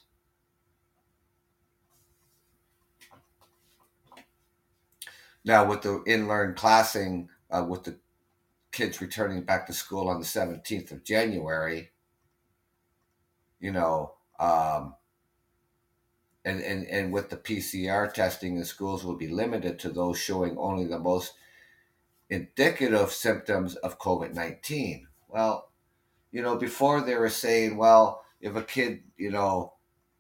Now, 5.44 5.66
with 5.66 5.82
the 5.82 6.04
in-learn 6.04 6.56
classing, 6.56 7.30
uh, 7.50 7.66
with 7.68 7.84
the 7.84 7.98
kids 8.72 9.02
returning 9.02 9.44
back 9.44 9.66
to 9.68 9.74
school 9.74 10.08
on 10.08 10.20
the 10.20 10.26
17th 10.26 10.92
of 10.92 11.04
January, 11.04 11.92
you 13.60 13.72
know, 13.72 14.14
um, 14.40 14.96
and, 16.43 16.62
and, 16.62 16.88
and 16.88 17.13
with 17.13 17.30
the 17.30 17.38
PCR 17.38 18.12
testing, 18.12 18.58
the 18.58 18.65
schools 18.65 19.04
will 19.04 19.15
be 19.15 19.27
limited 19.27 19.80
to 19.80 19.89
those 19.89 20.17
showing 20.17 20.58
only 20.58 20.88
the 20.88 20.99
most 20.99 21.34
indicative 22.30 23.12
symptoms 23.12 23.75
of 23.75 23.99
COVID 23.99 24.34
19. 24.34 25.08
Well, 25.27 25.71
you 26.32 26.41
know, 26.41 26.56
before 26.56 27.01
they 27.01 27.15
were 27.15 27.30
saying, 27.30 27.77
well, 27.77 28.23
if 28.39 28.56
a 28.56 28.63
kid, 28.63 29.04
you 29.17 29.30
know, 29.30 29.73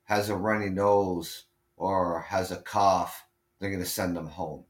has 0.03 0.29
a 0.29 0.35
runny 0.35 0.69
nose 0.69 1.45
or 1.77 2.21
has 2.21 2.51
a 2.51 2.57
cough, 2.57 3.25
they're 3.59 3.71
going 3.71 3.83
to 3.83 3.89
send 3.89 4.15
them 4.15 4.27
home. 4.27 4.65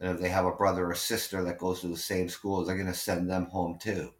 And 0.00 0.10
if 0.10 0.20
they 0.20 0.28
have 0.28 0.46
a 0.46 0.52
brother 0.52 0.86
or 0.90 0.94
sister 0.94 1.42
that 1.44 1.58
goes 1.58 1.80
to 1.80 1.88
the 1.88 1.96
same 1.96 2.28
school, 2.28 2.64
they're 2.64 2.76
going 2.76 2.86
to 2.86 2.94
send 2.94 3.28
them 3.28 3.46
home 3.46 3.78
too. 3.80 4.12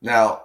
Now, 0.00 0.42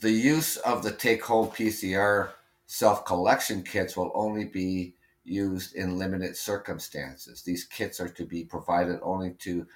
the 0.00 0.10
use 0.10 0.56
of 0.58 0.82
the 0.82 0.92
take 0.92 1.24
home 1.24 1.48
PCR 1.48 2.30
self 2.66 3.04
collection 3.04 3.62
kits 3.62 3.96
will 3.96 4.12
only 4.14 4.44
be 4.44 4.94
used 5.24 5.74
in 5.74 5.98
limited 5.98 6.36
circumstances. 6.36 7.42
These 7.42 7.64
kits 7.64 8.00
are 8.00 8.08
to 8.08 8.24
be 8.24 8.44
provided 8.44 9.00
only 9.02 9.32
to 9.40 9.66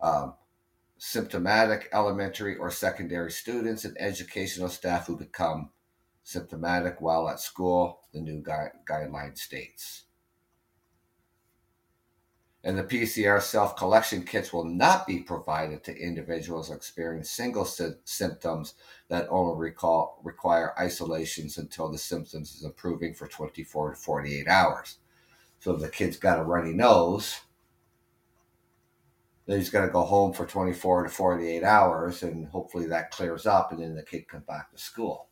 um, 0.00 0.34
symptomatic 0.98 1.88
elementary 1.92 2.56
or 2.56 2.70
secondary 2.70 3.30
students 3.30 3.84
and 3.84 3.96
educational 4.00 4.68
staff 4.68 5.06
who 5.06 5.16
become 5.16 5.70
symptomatic 6.22 7.00
while 7.00 7.28
at 7.28 7.40
school, 7.40 8.02
the 8.12 8.20
new 8.20 8.40
gui- 8.40 8.70
guideline 8.88 9.36
states. 9.36 10.04
And 12.64 12.78
the 12.78 12.84
PCR 12.84 13.42
self 13.42 13.76
collection 13.76 14.22
kits 14.24 14.52
will 14.52 14.64
not 14.64 15.06
be 15.06 15.18
provided 15.18 15.82
to 15.84 15.96
individuals 15.96 16.70
experiencing 16.70 17.44
single 17.44 17.64
sy- 17.64 17.96
symptoms 18.04 18.74
that 19.08 19.26
only 19.30 19.58
recall, 19.58 20.20
require 20.22 20.78
isolations 20.78 21.58
until 21.58 21.90
the 21.90 21.98
symptoms 21.98 22.54
is 22.54 22.62
improving 22.62 23.14
for 23.14 23.26
24 23.26 23.94
to 23.94 23.96
48 24.00 24.46
hours. 24.46 24.98
So 25.58 25.74
if 25.74 25.80
the 25.80 25.88
kid's 25.88 26.16
got 26.16 26.38
a 26.38 26.44
runny 26.44 26.72
nose, 26.72 27.40
then 29.46 29.58
he's 29.58 29.70
going 29.70 29.86
to 29.86 29.92
go 29.92 30.02
home 30.02 30.32
for 30.32 30.46
24 30.46 31.04
to 31.04 31.08
48 31.08 31.64
hours 31.64 32.22
and 32.22 32.46
hopefully 32.48 32.86
that 32.86 33.10
clears 33.10 33.44
up 33.44 33.72
and 33.72 33.82
then 33.82 33.96
the 33.96 34.04
kid 34.04 34.28
comes 34.28 34.44
back 34.44 34.70
to 34.70 34.78
school. 34.78 35.28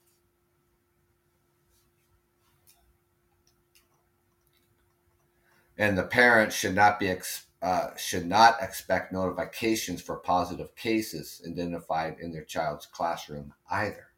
And 5.80 5.96
the 5.96 6.04
parents 6.04 6.54
should 6.54 6.74
not 6.74 7.00
be 7.00 7.08
ex- 7.08 7.46
uh, 7.62 7.88
should 7.96 8.26
not 8.26 8.56
expect 8.60 9.12
notifications 9.12 10.02
for 10.02 10.16
positive 10.16 10.76
cases 10.76 11.42
identified 11.48 12.16
in 12.20 12.32
their 12.32 12.44
child's 12.44 12.84
classroom 12.84 13.54
either. 13.70 14.08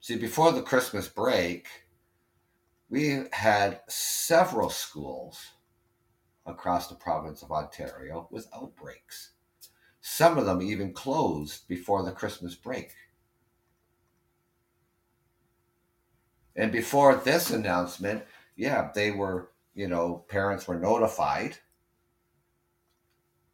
See, 0.00 0.16
before 0.16 0.50
the 0.50 0.62
Christmas 0.62 1.08
break, 1.08 1.68
we 2.90 3.26
had 3.30 3.80
several 3.88 4.70
schools 4.70 5.38
across 6.44 6.88
the 6.88 6.94
province 6.96 7.42
of 7.42 7.52
Ontario 7.52 8.26
with 8.32 8.48
outbreaks. 8.52 9.30
Some 10.00 10.36
of 10.36 10.46
them 10.46 10.60
even 10.60 10.92
closed 10.92 11.68
before 11.68 12.02
the 12.02 12.12
Christmas 12.12 12.56
break. 12.56 12.90
And 16.56 16.72
before 16.72 17.14
this 17.14 17.50
announcement, 17.50 18.24
yeah, 18.56 18.90
they 18.94 19.10
were, 19.10 19.50
you 19.74 19.86
know, 19.86 20.24
parents 20.28 20.66
were 20.66 20.78
notified, 20.78 21.58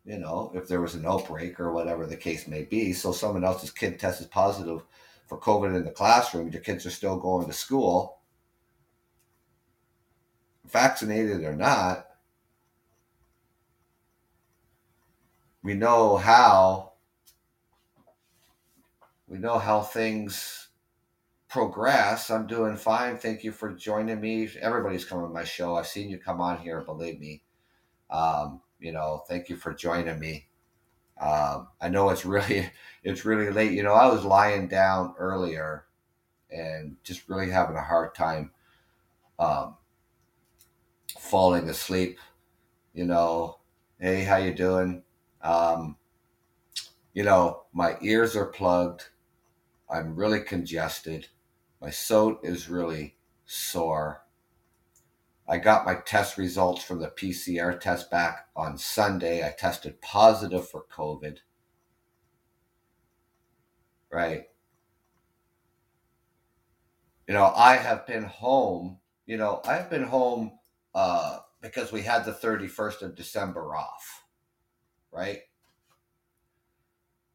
you 0.04 0.18
know, 0.18 0.52
if 0.54 0.68
there 0.68 0.80
was 0.80 0.94
an 0.94 1.04
outbreak 1.06 1.58
or 1.60 1.72
whatever 1.72 2.06
the 2.06 2.16
case 2.16 2.46
may 2.46 2.62
be. 2.62 2.92
So 2.92 3.12
someone 3.12 3.44
else's 3.44 3.70
kid 3.70 3.98
tested 3.98 4.30
positive 4.30 4.82
for 5.26 5.38
COVID 5.38 5.76
in 5.76 5.84
the 5.84 5.90
classroom, 5.90 6.50
your 6.50 6.62
kids 6.62 6.86
are 6.86 6.90
still 6.90 7.16
going 7.18 7.46
to 7.46 7.52
school, 7.52 8.20
vaccinated 10.64 11.42
or 11.42 11.56
not. 11.56 12.06
We 15.64 15.74
know 15.74 16.16
how 16.16 16.92
we 19.28 19.38
know 19.38 19.58
how 19.58 19.80
things 19.80 20.61
progress. 21.52 22.30
I'm 22.30 22.46
doing 22.46 22.78
fine. 22.78 23.18
Thank 23.18 23.44
you 23.44 23.52
for 23.52 23.74
joining 23.74 24.22
me. 24.22 24.48
Everybody's 24.58 25.04
coming 25.04 25.26
to 25.26 25.34
my 25.34 25.44
show. 25.44 25.76
I've 25.76 25.86
seen 25.86 26.08
you 26.08 26.16
come 26.16 26.40
on 26.40 26.58
here, 26.58 26.80
believe 26.80 27.20
me. 27.20 27.42
Um, 28.08 28.62
you 28.80 28.90
know, 28.90 29.22
thank 29.28 29.50
you 29.50 29.56
for 29.56 29.74
joining 29.74 30.18
me. 30.18 30.46
Um, 31.20 31.68
I 31.78 31.90
know 31.90 32.08
it's 32.08 32.24
really 32.24 32.70
it's 33.04 33.26
really 33.26 33.50
late. 33.50 33.72
You 33.72 33.82
know, 33.82 33.92
I 33.92 34.06
was 34.06 34.24
lying 34.24 34.66
down 34.66 35.14
earlier 35.18 35.84
and 36.50 36.96
just 37.04 37.28
really 37.28 37.50
having 37.50 37.76
a 37.76 37.82
hard 37.82 38.14
time 38.14 38.50
um, 39.38 39.76
falling 41.18 41.68
asleep. 41.68 42.18
You 42.94 43.04
know, 43.04 43.58
hey, 44.00 44.24
how 44.24 44.38
you 44.38 44.54
doing? 44.54 45.02
Um, 45.42 45.96
you 47.12 47.24
know, 47.24 47.64
my 47.74 47.98
ears 48.00 48.36
are 48.36 48.46
plugged. 48.46 49.08
I'm 49.90 50.16
really 50.16 50.40
congested. 50.40 51.28
My 51.82 51.90
throat 51.90 52.38
is 52.44 52.68
really 52.68 53.16
sore. 53.44 54.22
I 55.48 55.58
got 55.58 55.84
my 55.84 55.96
test 55.96 56.38
results 56.38 56.84
from 56.84 57.00
the 57.00 57.08
PCR 57.08 57.78
test 57.78 58.08
back 58.08 58.46
on 58.54 58.78
Sunday. 58.78 59.44
I 59.44 59.50
tested 59.50 60.00
positive 60.00 60.68
for 60.68 60.84
COVID. 60.84 61.38
Right. 64.12 64.44
You 67.26 67.34
know, 67.34 67.52
I 67.56 67.74
have 67.78 68.06
been 68.06 68.24
home. 68.24 68.98
You 69.26 69.36
know, 69.36 69.60
I've 69.64 69.90
been 69.90 70.04
home 70.04 70.52
uh, 70.94 71.38
because 71.60 71.90
we 71.90 72.02
had 72.02 72.24
the 72.24 72.32
31st 72.32 73.02
of 73.02 73.16
December 73.16 73.74
off. 73.74 74.22
Right. 75.10 75.40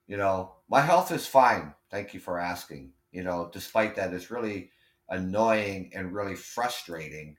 You 0.07 0.15
know, 0.15 0.53
my 0.69 0.79
health 0.79 1.11
is 1.11 1.27
fine. 1.27 1.73
Thank 1.91 2.13
you 2.13 2.21
for 2.21 2.39
asking 2.39 2.93
you 3.11 3.23
know, 3.23 3.49
despite 3.51 3.95
that, 3.95 4.13
it's 4.13 4.31
really 4.31 4.71
annoying 5.09 5.91
and 5.93 6.13
really 6.13 6.35
frustrating 6.35 7.37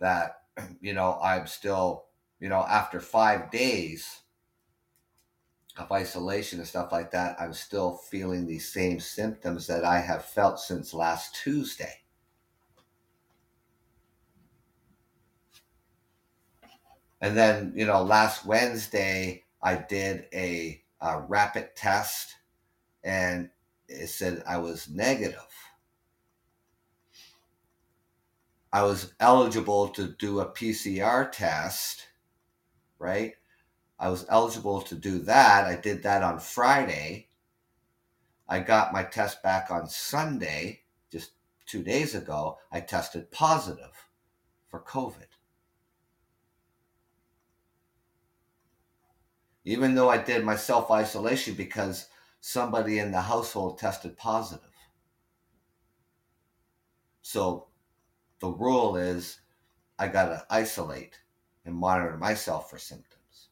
that, 0.00 0.42
you 0.80 0.94
know, 0.94 1.18
I'm 1.22 1.46
still, 1.46 2.06
you 2.40 2.48
know, 2.48 2.64
after 2.68 3.00
five 3.00 3.50
days 3.50 4.20
of 5.76 5.92
isolation 5.92 6.58
and 6.58 6.68
stuff 6.68 6.92
like 6.92 7.10
that, 7.12 7.36
I'm 7.40 7.52
still 7.52 7.96
feeling 8.10 8.46
these 8.46 8.72
same 8.72 9.00
symptoms 9.00 9.66
that 9.66 9.84
I 9.84 10.00
have 10.00 10.24
felt 10.24 10.58
since 10.58 10.92
last 10.92 11.34
Tuesday. 11.36 12.02
And 17.20 17.36
then, 17.36 17.72
you 17.74 17.84
know, 17.84 18.02
last 18.02 18.46
Wednesday, 18.46 19.44
I 19.62 19.74
did 19.76 20.26
a, 20.32 20.82
a 21.00 21.20
rapid 21.20 21.74
test 21.74 22.36
and 23.02 23.50
it 23.88 24.08
said 24.08 24.42
I 24.46 24.58
was 24.58 24.88
negative. 24.88 25.46
I 28.72 28.82
was 28.82 29.14
eligible 29.18 29.88
to 29.90 30.08
do 30.08 30.40
a 30.40 30.46
PCR 30.46 31.30
test, 31.32 32.06
right? 32.98 33.34
I 33.98 34.10
was 34.10 34.26
eligible 34.28 34.82
to 34.82 34.94
do 34.94 35.20
that. 35.20 35.64
I 35.64 35.76
did 35.76 36.02
that 36.02 36.22
on 36.22 36.38
Friday. 36.38 37.28
I 38.48 38.60
got 38.60 38.92
my 38.92 39.02
test 39.02 39.42
back 39.42 39.70
on 39.70 39.88
Sunday, 39.88 40.82
just 41.10 41.32
two 41.66 41.82
days 41.82 42.14
ago. 42.14 42.58
I 42.70 42.80
tested 42.80 43.30
positive 43.30 44.08
for 44.68 44.80
COVID. 44.80 45.26
Even 49.64 49.94
though 49.94 50.08
I 50.08 50.18
did 50.18 50.44
my 50.44 50.56
self 50.56 50.90
isolation 50.90 51.54
because 51.54 52.08
somebody 52.48 52.98
in 52.98 53.10
the 53.12 53.20
household 53.20 53.78
tested 53.78 54.16
positive. 54.16 54.64
So 57.20 57.66
the 58.40 58.48
rule 58.48 58.96
is 58.96 59.40
I 59.98 60.08
got 60.08 60.28
to 60.30 60.46
isolate 60.48 61.20
and 61.66 61.74
monitor 61.74 62.16
myself 62.16 62.70
for 62.70 62.78
symptoms. 62.78 63.48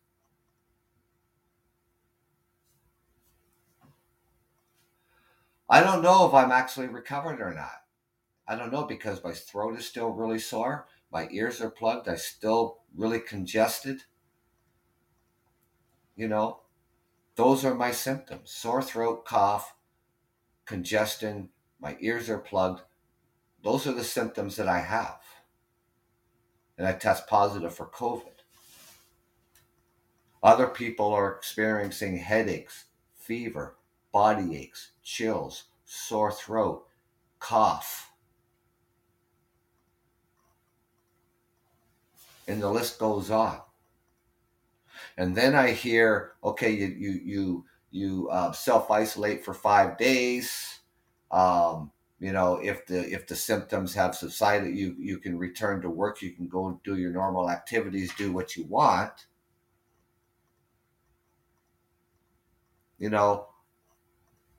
I 5.68 5.82
don't 5.82 6.00
know 6.02 6.26
if 6.26 6.32
I'm 6.32 6.50
actually 6.50 6.86
recovered 6.86 7.42
or 7.42 7.52
not. 7.52 7.82
I 8.48 8.56
don't 8.56 8.72
know 8.72 8.84
because 8.84 9.22
my 9.22 9.32
throat 9.32 9.78
is 9.78 9.84
still 9.84 10.08
really 10.08 10.38
sore. 10.38 10.86
My 11.12 11.28
ears 11.30 11.60
are 11.60 11.70
plugged. 11.70 12.08
I 12.08 12.14
still 12.14 12.78
really 12.94 13.20
congested. 13.20 14.04
You 16.14 16.28
know, 16.28 16.60
those 17.36 17.64
are 17.66 17.74
my 17.74 17.92
symptoms 17.92 18.50
sore 18.50 18.82
throat, 18.82 19.24
cough, 19.24 19.74
congestion, 20.64 21.50
my 21.78 21.96
ears 22.00 22.30
are 22.30 22.38
plugged. 22.38 22.82
Those 23.62 23.86
are 23.86 23.92
the 23.92 24.04
symptoms 24.04 24.56
that 24.56 24.68
I 24.68 24.80
have. 24.80 25.20
And 26.78 26.86
I 26.86 26.92
test 26.92 27.26
positive 27.26 27.74
for 27.74 27.86
COVID. 27.86 28.22
Other 30.42 30.66
people 30.66 31.12
are 31.12 31.34
experiencing 31.34 32.18
headaches, 32.18 32.84
fever, 33.14 33.76
body 34.12 34.56
aches, 34.56 34.92
chills, 35.02 35.64
sore 35.84 36.32
throat, 36.32 36.86
cough. 37.38 38.12
And 42.48 42.62
the 42.62 42.70
list 42.70 42.98
goes 42.98 43.30
on 43.30 43.60
and 45.16 45.36
then 45.36 45.54
I 45.54 45.72
hear, 45.72 46.32
okay, 46.44 46.70
you 46.70 46.86
you 46.86 47.20
you 47.24 47.64
you 47.90 48.28
uh, 48.30 48.52
self 48.52 48.90
isolate 48.90 49.44
for 49.44 49.54
five 49.54 49.98
days. 49.98 50.80
Um, 51.30 51.90
you 52.18 52.32
know, 52.32 52.56
if 52.56 52.86
the 52.86 53.12
if 53.12 53.26
the 53.26 53.36
symptoms 53.36 53.94
have 53.94 54.14
subsided, 54.14 54.76
you 54.76 54.94
you 54.98 55.18
can 55.18 55.38
return 55.38 55.82
to 55.82 55.90
work. 55.90 56.22
You 56.22 56.32
can 56.32 56.48
go 56.48 56.80
do 56.84 56.96
your 56.96 57.10
normal 57.10 57.50
activities, 57.50 58.14
do 58.16 58.32
what 58.32 58.56
you 58.56 58.64
want. 58.64 59.26
You 62.98 63.10
know, 63.10 63.48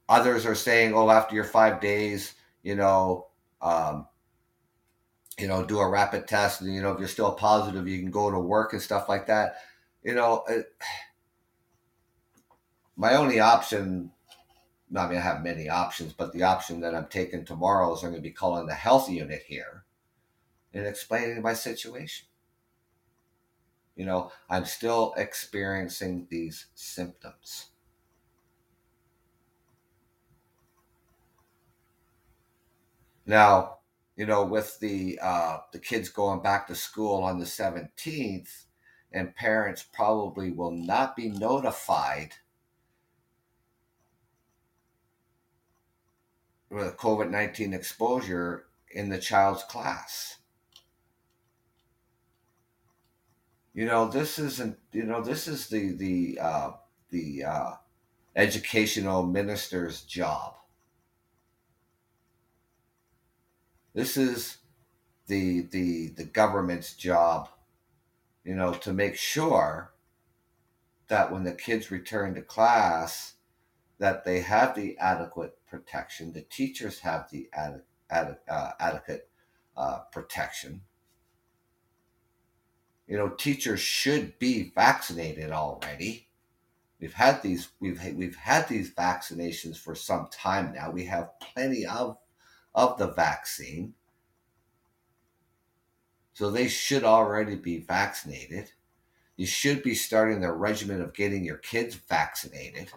others 0.09 0.45
are 0.45 0.55
saying, 0.55 0.93
oh, 0.93 1.09
after 1.09 1.35
your 1.35 1.43
five 1.43 1.81
days, 1.81 2.35
you 2.63 2.75
know, 2.75 3.27
um, 3.61 4.07
you 5.39 5.47
know, 5.47 5.63
do 5.65 5.79
a 5.79 5.89
rapid 5.89 6.27
test, 6.27 6.61
and 6.61 6.73
you 6.73 6.81
know, 6.81 6.91
if 6.91 6.99
you're 6.99 7.07
still 7.07 7.31
positive, 7.31 7.87
you 7.87 7.99
can 7.99 8.11
go 8.11 8.31
to 8.31 8.39
work 8.39 8.73
and 8.73 8.81
stuff 8.81 9.07
like 9.07 9.27
that. 9.27 9.57
You 10.03 10.15
know, 10.15 10.43
it, 10.47 10.73
my 12.95 13.15
only 13.15 13.39
option. 13.39 14.11
I 14.95 15.07
mean, 15.07 15.17
I 15.17 15.21
have 15.21 15.43
many 15.43 15.67
options, 15.67 16.13
but 16.13 16.31
the 16.31 16.43
option 16.43 16.79
that 16.79 16.95
I'm 16.95 17.07
taking 17.07 17.43
tomorrow 17.43 17.93
is 17.93 18.03
I'm 18.03 18.11
going 18.11 18.21
to 18.21 18.29
be 18.29 18.31
calling 18.31 18.67
the 18.67 18.73
health 18.73 19.09
unit 19.09 19.43
here 19.47 19.83
and 20.73 20.87
explaining 20.87 21.41
my 21.41 21.53
situation. 21.53 22.27
You 23.97 24.05
know, 24.05 24.31
I'm 24.49 24.65
still 24.65 25.13
experiencing 25.17 26.27
these 26.29 26.67
symptoms. 26.75 27.67
Now, 33.25 33.79
you 34.15 34.25
know, 34.25 34.45
with 34.45 34.79
the 34.79 35.19
uh, 35.21 35.57
the 35.73 35.79
kids 35.79 36.09
going 36.09 36.41
back 36.41 36.67
to 36.67 36.75
school 36.75 37.23
on 37.23 37.39
the 37.39 37.45
17th, 37.45 38.66
and 39.11 39.35
parents 39.35 39.83
probably 39.93 40.51
will 40.51 40.71
not 40.71 41.15
be 41.15 41.29
notified 41.29 42.33
with 46.69 46.97
COVID 46.97 47.29
19 47.29 47.73
exposure 47.73 48.65
in 48.91 49.09
the 49.09 49.17
child's 49.17 49.63
class. 49.63 50.37
You 53.73 53.85
know, 53.85 54.07
this 54.07 54.39
isn't, 54.39 54.77
you 54.91 55.03
know, 55.03 55.21
this 55.21 55.47
is 55.47 55.67
the, 55.67 55.91
the, 55.91 56.39
uh, 56.41 56.71
the 57.11 57.43
uh, 57.43 57.71
educational 58.35 59.23
minister's 59.23 60.01
job. 60.01 60.55
This 63.93 64.17
is 64.17 64.57
the, 65.27 65.61
the, 65.61 66.07
the 66.09 66.23
government's 66.23 66.95
job, 66.95 67.49
you 68.47 68.55
know, 68.55 68.71
to 68.71 68.93
make 68.93 69.17
sure 69.17 69.91
that 71.09 71.33
when 71.33 71.43
the 71.43 71.51
kids 71.51 71.91
return 71.91 72.33
to 72.33 72.41
class, 72.41 73.33
that 73.99 74.23
they 74.23 74.39
have 74.39 74.73
the 74.73 74.97
adequate 74.99 75.57
protection. 75.69 76.31
The 76.31 76.43
teachers 76.43 76.99
have 76.99 77.29
the 77.29 77.49
ad, 77.51 77.81
ad, 78.09 78.37
uh, 78.47 78.71
adequate 78.79 79.29
uh, 79.75 79.99
protection. 80.13 80.81
You 83.05 83.17
know, 83.17 83.29
teachers 83.29 83.81
should 83.81 84.39
be 84.39 84.71
vaccinated 84.73 85.51
already. 85.51 86.29
We've 87.01 87.13
had 87.13 87.43
these 87.43 87.69
we've 87.81 88.01
we've 88.15 88.37
had 88.37 88.69
these 88.69 88.91
vaccinations 88.91 89.77
for 89.77 89.93
some 89.93 90.29
time 90.31 90.73
now. 90.73 90.89
We 90.89 91.05
have 91.05 91.37
plenty 91.39 91.85
of 91.85 92.17
of 92.73 92.97
the 92.97 93.07
vaccine. 93.07 93.93
So 96.37 96.51
they 96.51 96.67
should 96.67 97.03
already 97.03 97.55
be 97.55 97.79
vaccinated. 97.79 98.71
You 99.37 99.47
should 99.47 99.81
be 99.81 99.95
starting 99.95 100.39
the 100.39 100.51
regimen 100.51 101.01
of 101.01 101.15
getting 101.15 101.43
your 101.43 101.57
kids 101.57 101.95
vaccinated 101.95 102.91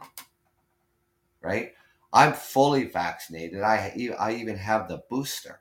right? 1.41 1.73
I'm 2.13 2.35
fully 2.35 2.85
vaccinated. 2.85 3.63
I 3.63 4.11
I 4.19 4.33
even 4.35 4.57
have 4.59 4.89
the 4.89 5.03
booster. 5.09 5.61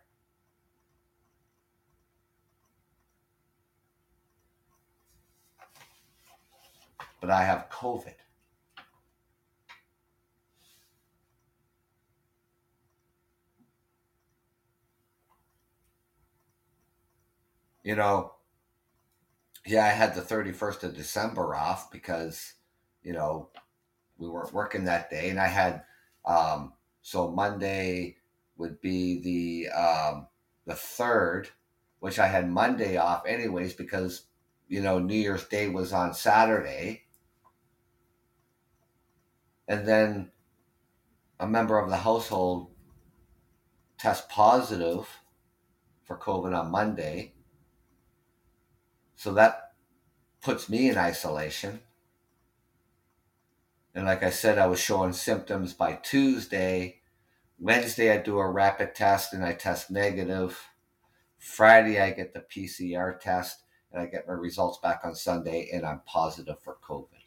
But 7.21 7.29
I 7.29 7.45
have 7.45 7.69
COVID. 7.69 8.18
You 17.89 17.95
know, 17.95 18.33
yeah, 19.65 19.83
I 19.83 19.89
had 19.89 20.13
the 20.13 20.21
31st 20.21 20.83
of 20.83 20.95
December 20.95 21.55
off 21.55 21.89
because, 21.89 22.53
you 23.01 23.13
know, 23.13 23.49
we 24.19 24.29
weren't 24.29 24.53
working 24.53 24.83
that 24.83 25.09
day, 25.09 25.31
and 25.31 25.39
I 25.39 25.47
had 25.47 25.81
um, 26.23 26.73
so 27.01 27.31
Monday 27.31 28.17
would 28.57 28.79
be 28.79 29.23
the 29.23 29.71
um, 29.75 30.27
the 30.67 30.75
third, 30.75 31.49
which 31.99 32.19
I 32.19 32.27
had 32.27 32.47
Monday 32.47 32.97
off 32.97 33.25
anyways 33.25 33.73
because 33.73 34.25
you 34.67 34.81
know 34.83 34.99
New 34.99 35.15
Year's 35.15 35.47
Day 35.47 35.67
was 35.67 35.91
on 35.91 36.13
Saturday, 36.13 37.05
and 39.67 39.87
then 39.87 40.29
a 41.39 41.47
member 41.47 41.79
of 41.79 41.89
the 41.89 41.97
household 41.97 42.69
test 43.97 44.29
positive 44.29 45.09
for 46.03 46.19
COVID 46.19 46.55
on 46.55 46.69
Monday. 46.69 47.33
So 49.19 49.33
that 49.33 49.73
puts 50.41 50.69
me 50.69 50.87
in 50.87 50.97
isolation. 50.97 51.81
And 53.93 54.05
like 54.05 54.23
I 54.23 54.29
said, 54.29 54.57
I 54.57 54.67
was 54.67 54.79
showing 54.79 55.11
symptoms 55.11 55.73
by 55.73 55.95
Tuesday. 55.95 57.01
Wednesday, 57.59 58.13
I 58.13 58.21
do 58.21 58.39
a 58.39 58.49
rapid 58.49 58.95
test 58.95 59.33
and 59.33 59.43
I 59.43 59.51
test 59.51 59.91
negative. 59.91 60.69
Friday, 61.37 61.99
I 61.99 62.11
get 62.11 62.33
the 62.33 62.39
PCR 62.39 63.19
test 63.19 63.63
and 63.91 64.01
I 64.01 64.05
get 64.05 64.25
my 64.25 64.35
results 64.35 64.79
back 64.81 65.01
on 65.03 65.15
Sunday 65.15 65.69
and 65.73 65.85
I'm 65.85 65.99
positive 66.05 66.61
for 66.61 66.77
COVID. 66.81 67.25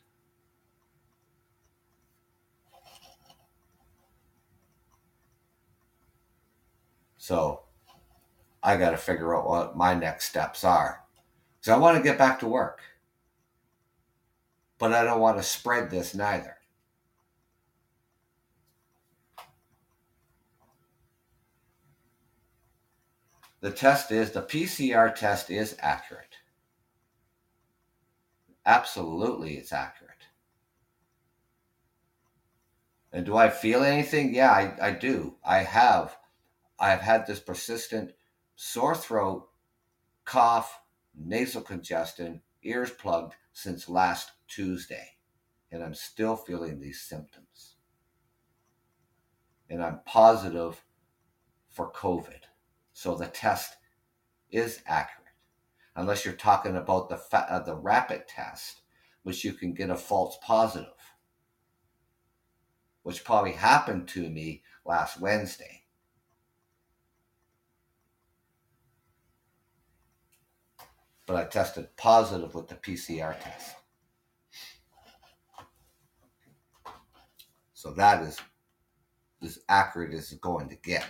So 7.18 7.64
I 8.62 8.78
got 8.78 8.92
to 8.92 8.96
figure 8.96 9.36
out 9.36 9.46
what 9.46 9.76
my 9.76 9.92
next 9.92 10.30
steps 10.30 10.64
are. 10.64 11.01
So 11.62 11.74
I 11.74 11.78
want 11.78 11.96
to 11.96 12.02
get 12.02 12.18
back 12.18 12.38
to 12.40 12.46
work 12.46 12.80
but 14.82 14.92
I 14.92 15.04
don't 15.04 15.20
want 15.20 15.36
to 15.36 15.44
spread 15.44 15.90
this 15.90 16.12
neither. 16.12 16.56
The 23.60 23.70
test 23.70 24.10
is, 24.10 24.32
the 24.32 24.42
PCR 24.42 25.14
test 25.14 25.50
is 25.50 25.76
accurate. 25.78 26.34
Absolutely, 28.66 29.54
it's 29.54 29.72
accurate. 29.72 30.26
And 33.12 33.24
do 33.24 33.36
I 33.36 33.48
feel 33.48 33.84
anything? 33.84 34.34
Yeah, 34.34 34.50
I, 34.50 34.88
I 34.88 34.90
do. 34.90 35.36
I 35.44 35.58
have. 35.58 36.18
I've 36.76 37.02
had 37.02 37.24
this 37.24 37.38
persistent 37.38 38.14
sore 38.56 38.96
throat, 38.96 39.48
cough, 40.24 40.80
nasal 41.16 41.62
congestion, 41.62 42.42
ears 42.62 42.90
plugged 42.90 43.34
since 43.52 43.88
last 43.88 44.32
Tuesday, 44.48 45.16
and 45.70 45.82
I'm 45.82 45.94
still 45.94 46.36
feeling 46.36 46.80
these 46.80 47.00
symptoms. 47.02 47.76
And 49.68 49.82
I'm 49.82 50.00
positive 50.04 50.84
for 51.70 51.92
COVID. 51.92 52.42
So 52.92 53.14
the 53.14 53.26
test 53.26 53.76
is 54.50 54.80
accurate. 54.86 55.18
Unless 55.96 56.24
you're 56.24 56.34
talking 56.34 56.76
about 56.76 57.08
the, 57.08 57.16
fa- 57.16 57.46
uh, 57.48 57.60
the 57.60 57.74
rapid 57.74 58.28
test, 58.28 58.82
which 59.22 59.44
you 59.44 59.52
can 59.52 59.72
get 59.72 59.90
a 59.90 59.96
false 59.96 60.38
positive, 60.42 60.88
which 63.02 63.24
probably 63.24 63.52
happened 63.52 64.08
to 64.08 64.28
me 64.28 64.62
last 64.84 65.20
Wednesday. 65.20 65.81
But 71.26 71.36
I 71.36 71.44
tested 71.44 71.96
positive 71.96 72.54
with 72.54 72.68
the 72.68 72.74
PCR 72.74 73.38
test. 73.40 73.76
So 77.74 77.92
that 77.94 78.22
is 78.22 78.38
as 79.42 79.58
accurate 79.68 80.14
as 80.14 80.30
it's 80.30 80.40
going 80.40 80.68
to 80.68 80.76
get. 80.76 81.04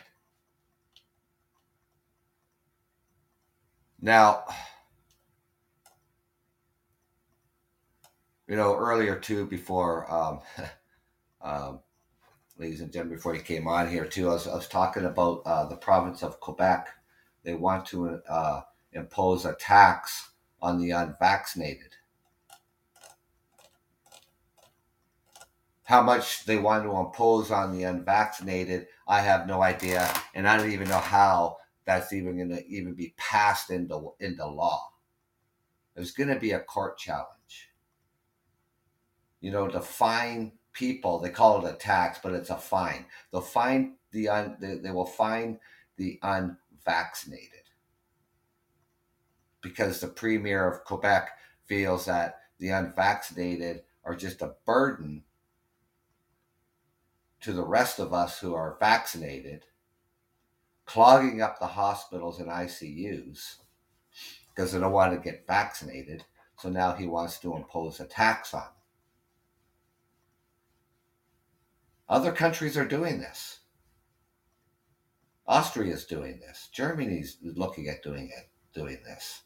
Now, 4.00 4.44
you 8.48 8.56
know, 8.56 8.74
earlier 8.74 9.16
too, 9.16 9.46
before, 9.46 10.10
um, 10.12 10.40
um, 11.42 11.80
ladies 12.58 12.80
and 12.80 12.92
gentlemen, 12.92 13.16
before 13.16 13.34
you 13.34 13.42
came 13.42 13.68
on 13.68 13.88
here 13.88 14.04
too, 14.04 14.30
I 14.30 14.32
was, 14.32 14.48
I 14.48 14.54
was 14.54 14.68
talking 14.68 15.04
about 15.04 15.42
uh, 15.46 15.66
the 15.66 15.76
province 15.76 16.22
of 16.22 16.40
Quebec. 16.40 16.88
They 17.44 17.54
want 17.54 17.86
to 17.86 18.20
uh, 18.28 18.62
impose 18.92 19.44
a 19.44 19.54
tax 19.54 20.30
on 20.60 20.80
the 20.80 20.90
unvaccinated. 20.90 21.96
How 25.84 26.02
much 26.02 26.44
they 26.44 26.56
want 26.56 26.84
to 26.84 26.96
impose 26.96 27.50
on 27.50 27.76
the 27.76 27.84
unvaccinated, 27.84 28.86
I 29.06 29.20
have 29.20 29.46
no 29.46 29.62
idea, 29.62 30.08
and 30.34 30.48
I 30.48 30.56
don't 30.56 30.70
even 30.70 30.88
know 30.88 30.98
how 30.98 31.58
that's 31.84 32.12
even 32.12 32.36
going 32.36 32.50
to 32.50 32.66
even 32.66 32.94
be 32.94 33.14
passed 33.16 33.70
into 33.70 34.12
into 34.20 34.46
law. 34.46 34.92
There's 35.94 36.12
going 36.12 36.30
to 36.30 36.38
be 36.38 36.52
a 36.52 36.60
court 36.60 36.96
challenge. 36.96 37.70
You 39.40 39.50
know, 39.50 39.68
to 39.68 39.80
fine 39.80 40.52
people. 40.72 41.18
They 41.18 41.30
call 41.30 41.66
it 41.66 41.70
a 41.70 41.76
tax, 41.76 42.20
but 42.22 42.32
it's 42.32 42.50
a 42.50 42.56
fine. 42.56 43.04
They'll 43.30 43.40
fine 43.40 43.96
the 44.12 44.28
un, 44.28 44.56
they, 44.60 44.76
they 44.76 44.92
will 44.92 45.04
fine 45.04 45.58
the 45.96 46.20
unvaccinated 46.22 47.61
because 49.62 50.00
the 50.00 50.08
premier 50.08 50.68
of 50.68 50.84
Quebec 50.84 51.30
feels 51.64 52.04
that 52.06 52.40
the 52.58 52.68
unvaccinated 52.68 53.82
are 54.04 54.14
just 54.14 54.42
a 54.42 54.54
burden 54.66 55.22
to 57.40 57.52
the 57.52 57.64
rest 57.64 57.98
of 57.98 58.12
us 58.12 58.38
who 58.38 58.54
are 58.54 58.76
vaccinated, 58.78 59.64
clogging 60.84 61.40
up 61.40 61.58
the 61.58 61.66
hospitals 61.66 62.38
and 62.38 62.48
ICUs 62.48 63.56
because 64.48 64.72
they 64.72 64.80
don't 64.80 64.92
want 64.92 65.12
to 65.12 65.30
get 65.30 65.46
vaccinated. 65.46 66.24
So 66.58 66.68
now 66.68 66.92
he 66.92 67.06
wants 67.06 67.38
to 67.40 67.56
impose 67.56 67.98
a 67.98 68.04
tax 68.04 68.54
on 68.54 68.60
them. 68.60 68.70
Other 72.08 72.32
countries 72.32 72.76
are 72.76 72.84
doing 72.84 73.20
this. 73.20 73.60
Austria 75.46 75.94
is 75.94 76.04
doing 76.04 76.40
this. 76.40 76.68
Germany's 76.72 77.38
looking 77.42 77.88
at 77.88 78.02
doing 78.02 78.30
it, 78.36 78.50
doing 78.74 78.98
this. 79.04 79.42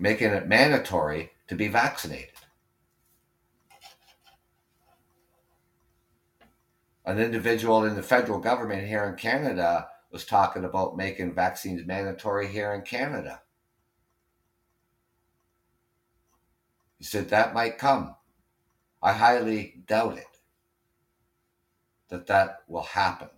Making 0.00 0.32
it 0.32 0.48
mandatory 0.48 1.30
to 1.48 1.54
be 1.54 1.68
vaccinated. 1.68 2.30
An 7.04 7.18
individual 7.18 7.84
in 7.84 7.94
the 7.94 8.02
federal 8.02 8.38
government 8.38 8.88
here 8.88 9.04
in 9.04 9.16
Canada 9.16 9.88
was 10.10 10.24
talking 10.24 10.64
about 10.64 10.96
making 10.96 11.34
vaccines 11.34 11.86
mandatory 11.86 12.48
here 12.48 12.72
in 12.72 12.80
Canada. 12.80 13.42
He 16.96 17.04
said 17.04 17.28
that 17.28 17.52
might 17.52 17.76
come. 17.76 18.14
I 19.02 19.12
highly 19.12 19.82
doubt 19.86 20.16
it 20.16 20.24
that 22.08 22.26
that 22.26 22.60
will 22.68 22.82
happen. 22.84 23.28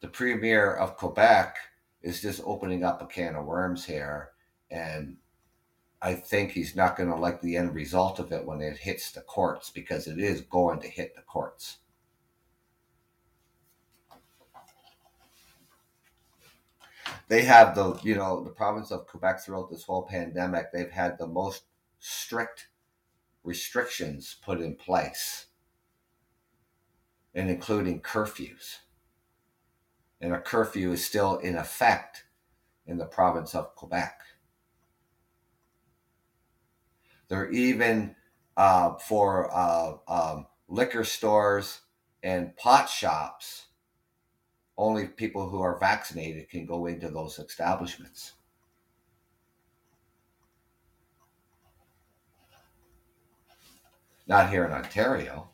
The 0.00 0.08
premier 0.08 0.72
of 0.72 0.96
Quebec 0.96 1.56
is 2.02 2.20
just 2.20 2.40
opening 2.44 2.84
up 2.84 3.00
a 3.00 3.06
can 3.06 3.36
of 3.36 3.46
worms 3.46 3.84
here, 3.84 4.30
and 4.70 5.16
I 6.00 6.14
think 6.14 6.52
he's 6.52 6.74
not 6.74 6.96
going 6.96 7.10
to 7.10 7.16
like 7.16 7.40
the 7.40 7.56
end 7.56 7.74
result 7.74 8.18
of 8.18 8.32
it 8.32 8.44
when 8.44 8.60
it 8.60 8.78
hits 8.78 9.12
the 9.12 9.20
courts 9.20 9.70
because 9.70 10.06
it 10.06 10.18
is 10.18 10.40
going 10.40 10.80
to 10.80 10.88
hit 10.88 11.14
the 11.14 11.22
courts. 11.22 11.78
they 17.32 17.40
have 17.40 17.74
the 17.74 17.98
you 18.02 18.14
know 18.14 18.44
the 18.44 18.50
province 18.50 18.90
of 18.90 19.06
Quebec 19.06 19.40
throughout 19.40 19.70
this 19.70 19.84
whole 19.84 20.02
pandemic 20.02 20.70
they've 20.70 20.90
had 20.90 21.16
the 21.16 21.26
most 21.26 21.62
strict 21.98 22.68
restrictions 23.42 24.36
put 24.44 24.60
in 24.60 24.74
place 24.74 25.46
and 27.34 27.48
including 27.48 28.02
curfews 28.02 28.80
and 30.22 30.32
a 30.32 30.40
curfew 30.40 30.92
is 30.92 31.04
still 31.04 31.36
in 31.38 31.56
effect 31.56 32.24
in 32.86 32.96
the 32.96 33.04
province 33.04 33.54
of 33.54 33.76
Quebec 33.76 34.18
they're 37.28 37.50
even 37.50 38.14
uh, 38.56 38.94
for 38.94 39.50
uh, 39.54 39.94
um, 40.08 40.46
liquor 40.68 41.04
stores 41.04 41.80
and 42.22 42.56
pot 42.56 42.88
shops 42.88 43.66
only 44.76 45.06
people 45.06 45.48
who 45.48 45.60
are 45.60 45.78
vaccinated 45.78 46.48
can 46.48 46.66
go 46.66 46.86
into 46.86 47.08
those 47.08 47.38
establishments. 47.38 48.32
Not 54.26 54.50
here 54.50 54.64
in 54.64 54.72
Ontario. 54.72 55.48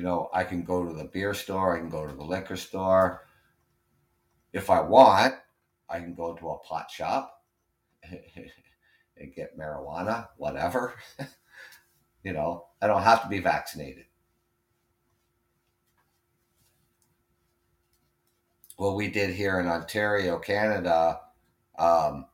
You 0.00 0.06
know, 0.06 0.30
I 0.32 0.44
can 0.44 0.62
go 0.62 0.82
to 0.82 0.94
the 0.94 1.04
beer 1.04 1.34
store, 1.34 1.76
I 1.76 1.78
can 1.78 1.90
go 1.90 2.06
to 2.06 2.14
the 2.14 2.24
liquor 2.24 2.56
store. 2.56 3.26
If 4.50 4.70
I 4.70 4.80
want, 4.80 5.34
I 5.90 5.98
can 5.98 6.14
go 6.14 6.34
to 6.34 6.48
a 6.48 6.58
pot 6.60 6.90
shop 6.90 7.42
and 8.02 9.34
get 9.36 9.58
marijuana, 9.58 10.28
whatever. 10.38 10.94
you 12.24 12.32
know, 12.32 12.68
I 12.80 12.86
don't 12.86 13.02
have 13.02 13.22
to 13.24 13.28
be 13.28 13.40
vaccinated. 13.40 14.06
what 18.76 18.96
we 18.96 19.08
did 19.08 19.34
here 19.34 19.60
in 19.60 19.66
Ontario, 19.66 20.38
Canada, 20.38 21.20
um, 21.78 22.24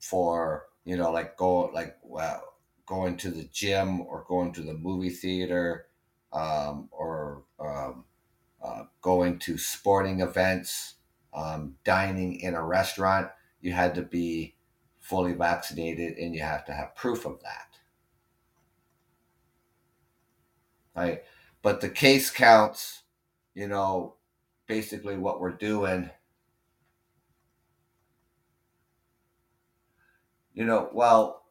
for 0.00 0.66
you 0.84 0.98
know, 0.98 1.10
like 1.10 1.38
go 1.38 1.70
like 1.72 1.96
well, 2.02 2.42
going 2.84 3.16
to 3.16 3.30
the 3.30 3.44
gym 3.44 4.02
or 4.02 4.26
going 4.28 4.52
to 4.52 4.60
the 4.60 4.74
movie 4.74 5.08
theater, 5.08 5.86
um, 6.32 6.88
or 6.92 7.44
um, 7.58 8.04
uh, 8.62 8.84
going 9.02 9.38
to 9.40 9.58
sporting 9.58 10.20
events, 10.20 10.94
um, 11.34 11.76
dining 11.84 12.40
in 12.40 12.54
a 12.54 12.64
restaurant, 12.64 13.30
you 13.60 13.72
had 13.72 13.94
to 13.96 14.02
be 14.02 14.54
fully 15.00 15.32
vaccinated 15.34 16.16
and 16.18 16.34
you 16.34 16.42
have 16.42 16.64
to 16.66 16.72
have 16.72 16.94
proof 16.96 17.26
of 17.26 17.40
that. 17.42 17.78
Right, 20.94 21.22
but 21.62 21.80
the 21.80 21.88
case 21.88 22.30
counts, 22.30 23.02
you 23.54 23.66
know, 23.68 24.16
basically 24.66 25.16
what 25.16 25.40
we're 25.40 25.52
doing. 25.52 26.10
You 30.52 30.64
know, 30.64 30.88
well, 30.92 31.42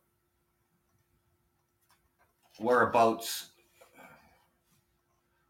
whereabouts 2.59 3.48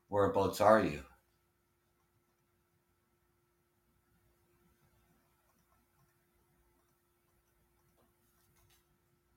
whereabouts 0.09 0.59
are 0.59 0.83
you? 0.83 1.01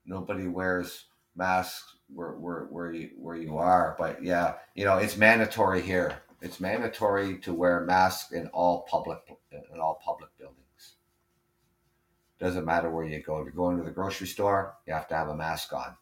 Nobody 0.04 0.46
wears 0.46 1.04
masks 1.36 1.96
where, 2.12 2.32
where, 2.32 2.64
where 2.64 2.92
you 2.92 3.10
where 3.16 3.36
you 3.36 3.56
are, 3.56 3.96
but 3.98 4.22
yeah, 4.22 4.54
you 4.74 4.84
know 4.84 4.98
it's 4.98 5.16
mandatory 5.16 5.80
here. 5.80 6.22
It's 6.42 6.60
mandatory 6.60 7.38
to 7.38 7.54
wear 7.54 7.80
masks 7.82 8.32
in 8.32 8.48
all 8.48 8.82
public 8.82 9.20
in 9.52 9.80
all 9.80 10.00
public 10.04 10.30
buildings. 10.38 10.58
Doesn't 12.38 12.64
matter 12.64 12.90
where 12.90 13.04
you 13.04 13.22
go. 13.22 13.38
If 13.38 13.44
you're 13.44 13.54
going 13.54 13.78
to 13.78 13.84
the 13.84 13.90
grocery 13.90 14.26
store, 14.26 14.74
you 14.86 14.92
have 14.92 15.08
to 15.08 15.14
have 15.14 15.28
a 15.28 15.36
mask 15.36 15.72
on. 15.72 15.96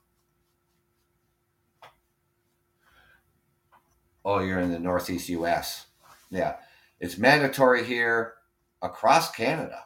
Oh, 4.24 4.40
you're 4.40 4.60
in 4.60 4.70
the 4.70 4.78
Northeast 4.78 5.28
US. 5.28 5.86
Yeah. 6.30 6.56
It's 7.00 7.16
mandatory 7.16 7.84
here 7.84 8.34
across 8.82 9.30
Canada, 9.30 9.84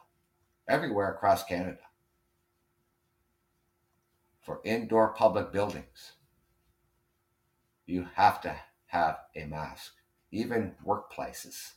everywhere 0.69 1.11
across 1.11 1.45
Canada, 1.45 1.79
for 4.43 4.61
indoor 4.65 5.15
public 5.15 5.53
buildings. 5.53 6.13
You 7.87 8.09
have 8.15 8.41
to 8.43 8.57
have 8.87 9.19
a 9.37 9.45
mask 9.45 9.93
even 10.35 10.75
workplaces. 10.85 11.75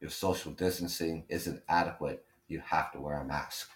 If 0.00 0.12
social 0.12 0.52
distancing 0.52 1.24
isn't 1.28 1.62
adequate, 1.68 2.24
you 2.46 2.60
have 2.60 2.92
to 2.92 3.00
wear 3.00 3.20
a 3.20 3.24
mask. 3.24 3.70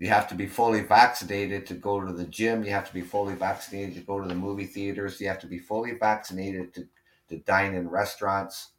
You 0.00 0.08
have 0.08 0.28
to 0.30 0.34
be 0.34 0.48
fully 0.48 0.80
vaccinated 0.80 1.66
to 1.66 1.74
go 1.74 2.04
to 2.04 2.12
the 2.12 2.24
gym. 2.24 2.64
You 2.64 2.70
have 2.72 2.88
to 2.88 2.94
be 2.94 3.02
fully 3.02 3.36
vaccinated 3.36 3.94
to 3.94 4.00
go 4.00 4.20
to 4.20 4.26
the 4.26 4.34
movie 4.34 4.66
theaters. 4.66 5.20
You 5.20 5.28
have 5.28 5.38
to 5.40 5.46
be 5.46 5.60
fully 5.60 5.92
vaccinated 5.92 6.74
to, 6.74 6.88
to 7.28 7.38
dine 7.38 7.74
in 7.74 7.88
restaurants. 7.88 8.70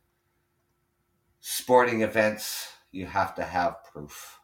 Sporting 1.40 2.02
events, 2.02 2.74
you 2.92 3.06
have 3.06 3.34
to 3.36 3.44
have 3.44 3.86
proof. 3.86 4.42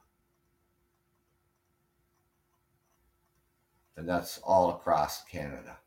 and 3.97 4.07
that's 4.07 4.37
all 4.43 4.69
across 4.69 5.23
Canada. 5.25 5.77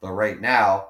But 0.00 0.12
right 0.12 0.40
now, 0.40 0.88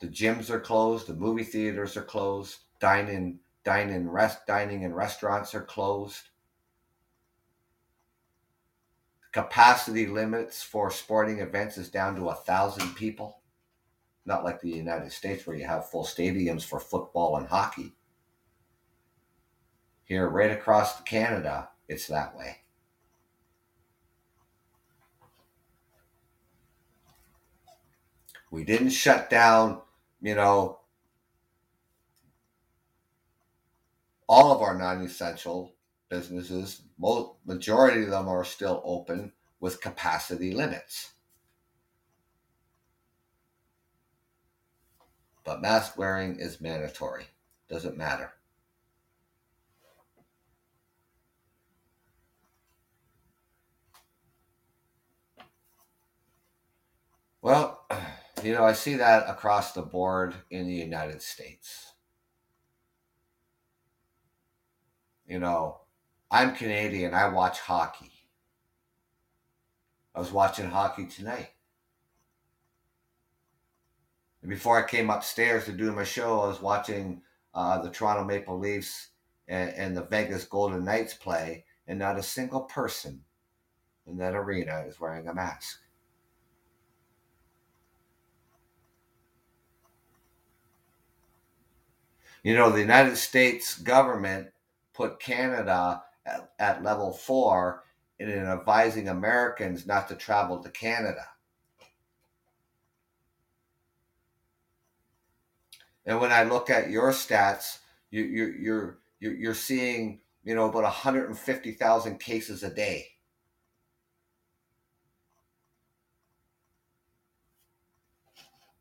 the 0.00 0.08
gyms 0.08 0.50
are 0.50 0.60
closed, 0.60 1.06
the 1.06 1.14
movie 1.14 1.44
theaters 1.44 1.96
are 1.96 2.02
closed, 2.02 2.58
dining 2.80 3.40
dining 3.64 4.08
rest 4.08 4.46
dining 4.46 4.84
and 4.84 4.94
restaurants 4.94 5.54
are 5.54 5.62
closed. 5.62 6.30
Capacity 9.32 10.06
limits 10.06 10.62
for 10.62 10.90
sporting 10.90 11.40
events 11.40 11.76
is 11.76 11.90
down 11.90 12.16
to 12.16 12.28
a 12.28 12.34
thousand 12.34 12.94
people. 12.94 13.40
Not 14.24 14.44
like 14.44 14.60
the 14.60 14.70
united 14.70 15.12
states 15.12 15.46
where 15.46 15.56
you 15.56 15.66
have 15.66 15.90
full 15.90 16.04
stadiums 16.04 16.64
for 16.64 16.80
football 16.80 17.36
and 17.36 17.46
hockey. 17.48 17.94
Here 20.04 20.28
right 20.28 20.52
across 20.52 21.00
canada 21.02 21.68
it's 21.88 22.06
that 22.06 22.36
way. 22.36 22.58
We 28.50 28.64
didn't 28.64 28.90
shut 28.90 29.28
down 29.28 29.82
you 30.22 30.34
know 30.34 30.78
all 34.28 34.52
of 34.52 34.62
our 34.62 34.76
non-essential 34.76 35.74
businesses. 36.08 36.82
Majority 37.44 38.04
of 38.04 38.10
them 38.10 38.28
are 38.28 38.44
still 38.44 38.82
open 38.84 39.32
with 39.60 39.80
capacity 39.80 40.52
limits. 40.52 41.12
But 45.44 45.62
mask 45.62 45.96
wearing 45.96 46.40
is 46.40 46.60
mandatory. 46.60 47.26
Doesn't 47.68 47.96
matter. 47.96 48.32
Well, 57.42 57.86
you 58.42 58.52
know, 58.54 58.64
I 58.64 58.72
see 58.72 58.94
that 58.96 59.30
across 59.30 59.72
the 59.72 59.82
board 59.82 60.34
in 60.50 60.66
the 60.66 60.74
United 60.74 61.22
States. 61.22 61.85
You 65.26 65.40
know, 65.40 65.80
I'm 66.30 66.54
Canadian. 66.54 67.12
I 67.12 67.28
watch 67.28 67.58
hockey. 67.60 68.12
I 70.14 70.20
was 70.20 70.30
watching 70.30 70.70
hockey 70.70 71.06
tonight. 71.06 71.50
And 74.42 74.50
before 74.50 74.82
I 74.82 74.88
came 74.88 75.10
upstairs 75.10 75.64
to 75.64 75.72
do 75.72 75.90
my 75.92 76.04
show, 76.04 76.40
I 76.40 76.46
was 76.46 76.62
watching 76.62 77.22
uh, 77.54 77.82
the 77.82 77.90
Toronto 77.90 78.24
Maple 78.24 78.58
Leafs 78.58 79.08
and, 79.48 79.70
and 79.70 79.96
the 79.96 80.04
Vegas 80.04 80.44
Golden 80.44 80.84
Knights 80.84 81.14
play, 81.14 81.64
and 81.88 81.98
not 81.98 82.18
a 82.18 82.22
single 82.22 82.60
person 82.60 83.22
in 84.06 84.16
that 84.18 84.34
arena 84.34 84.84
is 84.86 85.00
wearing 85.00 85.26
a 85.26 85.34
mask. 85.34 85.80
You 92.44 92.54
know, 92.54 92.70
the 92.70 92.80
United 92.80 93.16
States 93.16 93.76
government 93.76 94.50
put 94.96 95.20
Canada 95.20 96.02
at, 96.24 96.50
at 96.58 96.82
level 96.82 97.12
four 97.12 97.84
in 98.18 98.30
advising 98.30 99.08
Americans 99.08 99.86
not 99.86 100.08
to 100.08 100.14
travel 100.14 100.62
to 100.62 100.70
Canada. 100.70 101.26
And 106.06 106.20
when 106.20 106.32
I 106.32 106.44
look 106.44 106.70
at 106.70 106.88
your 106.88 107.10
stats, 107.10 107.78
you, 108.10 108.22
you, 108.22 108.54
you're 108.58 108.98
you're 109.18 109.54
seeing 109.54 110.20
you 110.44 110.54
know 110.54 110.68
about 110.68 110.84
150,000 110.84 112.20
cases 112.20 112.62
a 112.62 112.70
day. 112.70 113.08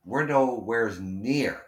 We're 0.03 0.27
nowhere 0.27 0.93
near 0.99 1.64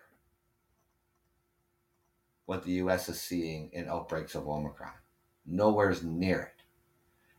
what 2.47 2.63
the 2.63 2.71
US 2.83 3.09
is 3.09 3.21
seeing 3.21 3.69
in 3.73 3.89
outbreaks 3.89 4.33
of 4.33 4.47
Omicron. 4.47 4.93
Nowhere's 5.45 6.01
near 6.01 6.53
it. 6.55 6.63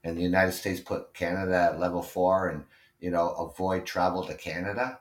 And 0.04 0.16
the 0.16 0.22
United 0.22 0.52
States 0.52 0.80
put 0.80 1.14
Canada 1.14 1.70
at 1.72 1.80
level 1.80 2.02
four 2.02 2.48
and, 2.48 2.64
you 3.00 3.10
know, 3.10 3.30
avoid 3.30 3.86
travel 3.86 4.22
to 4.24 4.34
Canada. 4.34 5.00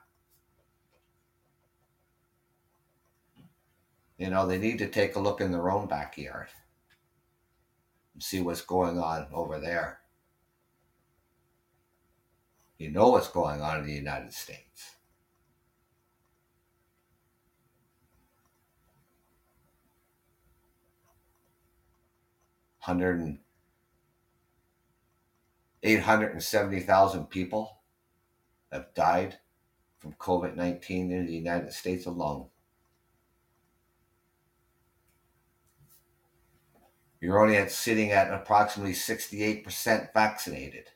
You 4.18 4.30
know, 4.30 4.47
they 4.47 4.58
need 4.58 4.80
to 4.80 4.88
take 4.88 5.16
a 5.16 5.20
look 5.20 5.41
in 5.41 5.51
their 5.51 5.70
own 5.70 5.88
backyard 5.88 6.47
and 8.14 8.24
see 8.24 8.41
what's 8.41 8.62
going 8.62 8.97
on 8.97 9.28
over 9.34 9.60
there. 9.60 9.99
You 12.78 12.91
know 12.91 13.10
what's 13.10 13.28
going 13.28 13.62
on 13.62 13.80
in 13.80 13.86
the 13.86 13.93
United 13.93 14.34
States. 14.34 14.97
Hundred 22.88 23.19
and 23.19 23.39
eight 25.83 25.99
hundred 25.99 26.31
and 26.31 26.41
seventy 26.41 26.79
thousand 26.79 27.25
people 27.25 27.81
have 28.71 28.93
died 28.95 29.39
from 29.99 30.13
COVID 30.13 30.55
nineteen 30.55 31.11
in 31.11 31.25
the 31.25 31.33
United 31.33 31.73
States 31.73 32.05
alone. 32.05 32.47
You're 37.19 37.41
only 37.41 37.57
at 37.57 37.71
sitting 37.71 38.11
at 38.11 38.31
approximately 38.31 38.93
sixty 38.93 39.43
eight 39.43 39.65
percent 39.65 40.13
vaccinated. 40.13 40.91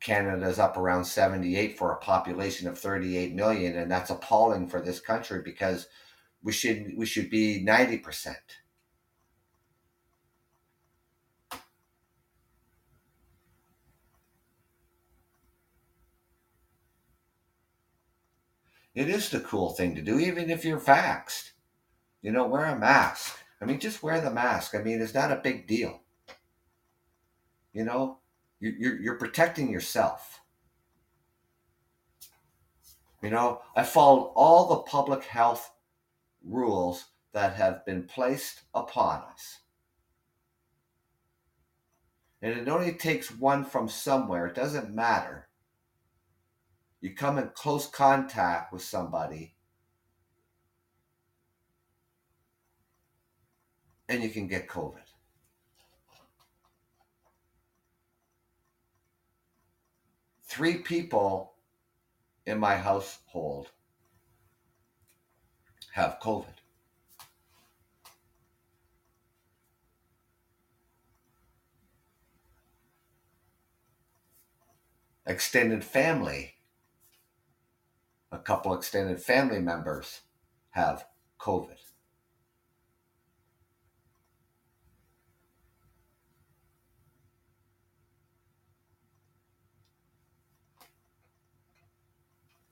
Canada's 0.00 0.60
up 0.60 0.76
around 0.76 1.04
78 1.04 1.76
for 1.76 1.90
a 1.90 1.96
population 1.96 2.68
of 2.68 2.78
38 2.78 3.34
million, 3.34 3.76
and 3.76 3.90
that's 3.90 4.10
appalling 4.10 4.68
for 4.68 4.80
this 4.80 5.00
country 5.00 5.42
because 5.42 5.88
we 6.46 6.52
should 6.52 6.96
we 6.96 7.04
should 7.04 7.28
be 7.28 7.60
90%. 7.66 8.36
It 18.94 19.08
is 19.08 19.28
the 19.28 19.40
cool 19.40 19.70
thing 19.70 19.96
to 19.96 20.02
do, 20.02 20.20
even 20.20 20.48
if 20.48 20.64
you're 20.64 20.78
vaxxed. 20.78 21.50
You 22.22 22.30
know, 22.30 22.46
wear 22.46 22.66
a 22.66 22.78
mask. 22.78 23.36
I 23.60 23.64
mean, 23.64 23.80
just 23.80 24.04
wear 24.04 24.20
the 24.20 24.30
mask. 24.30 24.76
I 24.76 24.78
mean, 24.78 25.02
it's 25.02 25.14
not 25.14 25.32
a 25.32 25.36
big 25.42 25.66
deal. 25.66 26.00
You 27.72 27.84
know, 27.84 28.18
you're, 28.60 29.00
you're 29.00 29.18
protecting 29.18 29.68
yourself. 29.68 30.40
You 33.20 33.30
know, 33.30 33.62
I 33.74 33.82
followed 33.82 34.32
all 34.36 34.68
the 34.68 34.82
public 34.82 35.24
health 35.24 35.72
rules 36.44 37.06
that 37.32 37.54
have 37.54 37.84
been 37.84 38.04
placed 38.04 38.62
upon 38.74 39.22
us. 39.32 39.58
And 42.42 42.52
it 42.58 42.68
only 42.68 42.92
takes 42.92 43.30
one 43.30 43.64
from 43.64 43.88
somewhere, 43.88 44.46
it 44.46 44.54
doesn't 44.54 44.94
matter. 44.94 45.48
You 47.00 47.14
come 47.14 47.38
in 47.38 47.50
close 47.54 47.86
contact 47.86 48.72
with 48.72 48.82
somebody, 48.82 49.54
and 54.08 54.22
you 54.22 54.30
can 54.30 54.46
get 54.46 54.68
COVID. 54.68 55.00
Three 60.44 60.78
people 60.78 61.54
in 62.46 62.58
my 62.58 62.76
household 62.76 63.70
have 65.96 66.20
COVID. 66.20 66.44
Extended 75.26 75.82
family, 75.82 76.56
a 78.30 78.36
couple 78.36 78.74
extended 78.74 79.22
family 79.22 79.58
members 79.58 80.20
have 80.72 81.06
COVID. 81.40 81.78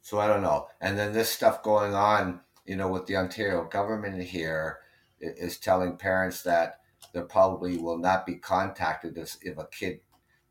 So 0.02 0.18
I 0.18 0.26
don't 0.26 0.42
know. 0.42 0.68
And 0.82 0.98
then 0.98 1.14
this 1.14 1.30
stuff 1.30 1.62
going 1.62 1.94
on 1.94 2.43
you 2.64 2.76
know, 2.76 2.88
with 2.88 3.06
the 3.06 3.16
Ontario 3.16 3.64
government 3.64 4.22
here 4.22 4.78
is 5.20 5.58
telling 5.58 5.96
parents 5.96 6.42
that 6.42 6.80
they 7.12 7.22
probably 7.22 7.76
will 7.76 7.98
not 7.98 8.26
be 8.26 8.36
contacted 8.36 9.16
if 9.16 9.58
a 9.58 9.66
kid 9.66 10.00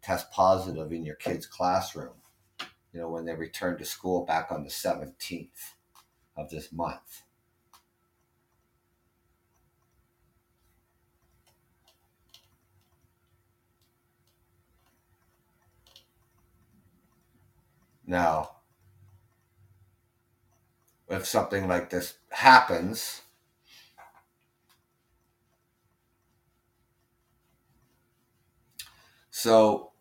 tests 0.01 0.29
positive 0.31 0.91
in 0.91 1.03
your 1.03 1.15
kid's 1.15 1.45
classroom, 1.45 2.13
you 2.93 2.99
know, 2.99 3.09
when 3.09 3.25
they 3.25 3.33
return 3.33 3.77
to 3.77 3.85
school 3.85 4.25
back 4.25 4.51
on 4.51 4.63
the 4.63 4.69
17th 4.69 5.73
of 6.37 6.49
this 6.49 6.71
month. 6.71 7.23
Now, 18.05 18.57
if 21.13 21.25
something 21.25 21.67
like 21.67 21.89
this 21.89 22.15
happens, 22.29 23.21
so 29.29 29.91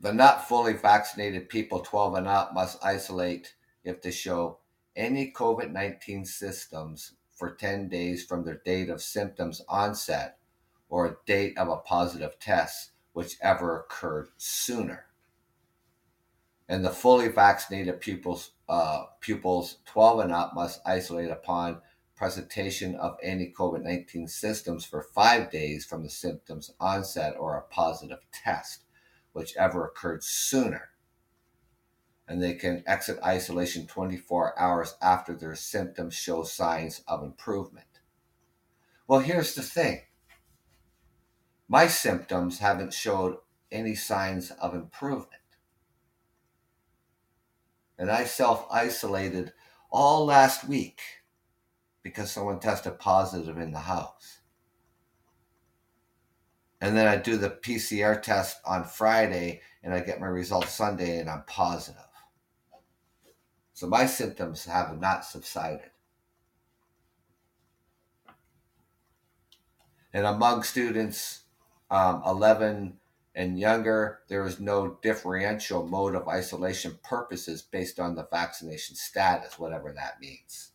the 0.00 0.12
not 0.12 0.48
fully 0.48 0.74
vaccinated 0.74 1.48
people 1.48 1.80
12 1.80 2.14
and 2.14 2.28
up 2.28 2.54
must 2.54 2.82
isolate 2.84 3.54
if 3.84 4.00
they 4.00 4.10
show 4.10 4.58
any 4.94 5.32
COVID 5.32 5.72
19 5.72 6.24
symptoms 6.24 7.12
for 7.32 7.54
10 7.54 7.88
days 7.88 8.24
from 8.24 8.44
their 8.44 8.60
date 8.64 8.88
of 8.88 9.02
symptoms 9.02 9.62
onset 9.68 10.38
or 10.88 11.20
date 11.26 11.56
of 11.58 11.68
a 11.68 11.76
positive 11.76 12.38
test, 12.38 12.90
whichever 13.12 13.80
occurred 13.80 14.28
sooner. 14.36 15.07
And 16.68 16.84
the 16.84 16.90
fully 16.90 17.28
vaccinated 17.28 18.00
pupils 18.00 18.50
uh, 18.68 19.04
pupils 19.20 19.78
12 19.86 20.20
and 20.20 20.32
up 20.32 20.54
must 20.54 20.80
isolate 20.84 21.30
upon 21.30 21.80
presentation 22.18 22.96
of 22.96 23.16
any 23.22 23.52
COVID 23.56 23.82
19 23.82 24.26
symptoms 24.26 24.84
for 24.84 25.02
five 25.02 25.50
days 25.50 25.86
from 25.86 26.02
the 26.02 26.10
symptoms 26.10 26.72
onset 26.80 27.34
or 27.38 27.56
a 27.56 27.62
positive 27.62 28.18
test, 28.32 28.82
whichever 29.32 29.86
occurred 29.86 30.24
sooner. 30.24 30.90
And 32.26 32.42
they 32.42 32.54
can 32.54 32.82
exit 32.86 33.18
isolation 33.24 33.86
24 33.86 34.58
hours 34.58 34.96
after 35.00 35.34
their 35.34 35.54
symptoms 35.54 36.14
show 36.14 36.42
signs 36.42 37.02
of 37.06 37.22
improvement. 37.22 37.86
Well, 39.06 39.20
here's 39.20 39.54
the 39.54 39.62
thing 39.62 40.02
my 41.68 41.86
symptoms 41.86 42.58
haven't 42.58 42.92
showed 42.92 43.36
any 43.70 43.94
signs 43.94 44.50
of 44.50 44.74
improvement. 44.74 45.37
And 47.98 48.10
I 48.10 48.24
self 48.24 48.66
isolated 48.70 49.52
all 49.90 50.24
last 50.24 50.68
week 50.68 51.00
because 52.02 52.30
someone 52.30 52.60
tested 52.60 52.98
positive 52.98 53.58
in 53.58 53.72
the 53.72 53.80
house. 53.80 54.38
And 56.80 56.96
then 56.96 57.08
I 57.08 57.16
do 57.16 57.36
the 57.36 57.50
PCR 57.50 58.22
test 58.22 58.58
on 58.64 58.84
Friday 58.84 59.62
and 59.82 59.92
I 59.92 60.00
get 60.00 60.20
my 60.20 60.26
results 60.26 60.70
Sunday 60.70 61.18
and 61.18 61.28
I'm 61.28 61.42
positive. 61.46 62.02
So 63.72 63.88
my 63.88 64.06
symptoms 64.06 64.64
have 64.66 65.00
not 65.00 65.24
subsided. 65.24 65.90
And 70.12 70.24
among 70.24 70.62
students 70.62 71.42
um, 71.90 72.22
11 72.26 72.97
and 73.38 73.56
younger, 73.56 74.18
there 74.26 74.44
is 74.44 74.58
no 74.58 74.98
differential 75.00 75.86
mode 75.86 76.16
of 76.16 76.26
isolation 76.26 76.98
purposes 77.04 77.62
based 77.62 78.00
on 78.00 78.16
the 78.16 78.26
vaccination 78.32 78.96
status, 78.96 79.60
whatever 79.60 79.92
that 79.92 80.20
means. 80.20 80.72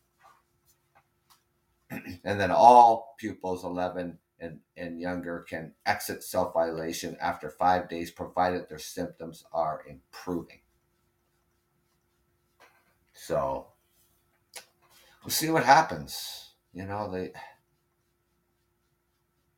and 1.92 2.40
then 2.40 2.52
all 2.52 3.16
pupils 3.20 3.66
11 3.66 4.18
and, 4.40 4.62
and 4.78 5.02
younger 5.02 5.42
can 5.42 5.74
exit 5.86 6.24
self 6.24 6.56
isolation 6.56 7.18
after 7.20 7.50
five 7.50 7.90
days, 7.90 8.12
provided 8.12 8.70
their 8.70 8.80
symptoms 8.80 9.44
are 9.52 9.84
improving. 9.86 10.62
So 13.12 13.68
we'll 15.22 15.32
see 15.32 15.50
what 15.50 15.66
happens. 15.66 16.54
You 16.74 16.86
know, 16.86 17.12
they 17.12 17.34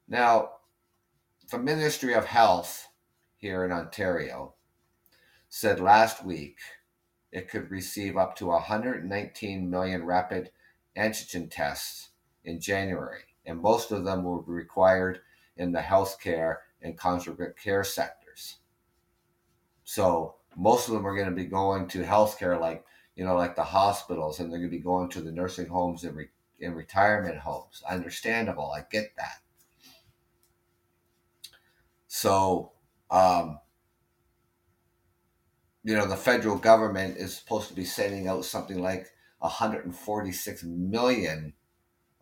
now 0.07 0.53
the 1.51 1.59
Ministry 1.59 2.15
of 2.15 2.25
Health 2.25 2.87
here 3.45 3.63
in 3.63 3.71
Ontario 3.71 4.55
said 5.49 5.79
last 5.79 6.25
week 6.25 6.57
it 7.31 7.47
could 7.47 7.69
receive 7.69 8.17
up 8.17 8.35
to 8.35 8.47
119 8.47 9.69
million 9.69 10.03
rapid 10.03 10.49
antigen 10.97 11.47
tests 11.51 12.09
in 12.43 12.59
January, 12.59 13.21
and 13.45 13.61
most 13.61 13.91
of 13.91 14.03
them 14.03 14.23
will 14.23 14.41
be 14.41 14.51
required 14.51 15.19
in 15.57 15.71
the 15.71 15.79
healthcare 15.79 16.55
and 16.81 16.97
congregate 16.97 17.55
care 17.55 17.83
sectors. 17.83 18.57
So 19.83 20.37
most 20.57 20.87
of 20.87 20.95
them 20.95 21.05
are 21.05 21.15
going 21.15 21.29
to 21.29 21.35
be 21.35 21.45
going 21.45 21.87
to 21.89 22.01
healthcare, 22.01 22.59
like 22.59 22.83
you 23.15 23.25
know, 23.25 23.35
like 23.35 23.55
the 23.55 23.63
hospitals, 23.63 24.39
and 24.39 24.51
they're 24.51 24.57
going 24.57 24.71
to 24.71 24.77
be 24.77 24.81
going 24.81 25.09
to 25.09 25.21
the 25.21 25.31
nursing 25.31 25.67
homes 25.67 26.03
and, 26.03 26.15
re- 26.15 26.29
and 26.59 26.75
retirement 26.75 27.37
homes. 27.37 27.83
Understandable, 27.87 28.71
I 28.71 28.85
get 28.89 29.15
that. 29.17 29.41
So, 32.07 32.71
um, 33.15 33.59
you 35.85 35.95
know, 35.95 36.05
the 36.05 36.17
federal 36.17 36.57
government 36.57 37.15
is 37.15 37.37
supposed 37.37 37.69
to 37.69 37.73
be 37.73 37.85
sending 37.85 38.27
out 38.27 38.43
something 38.43 38.81
like 38.81 39.07
146 39.39 40.63
million 40.65 41.53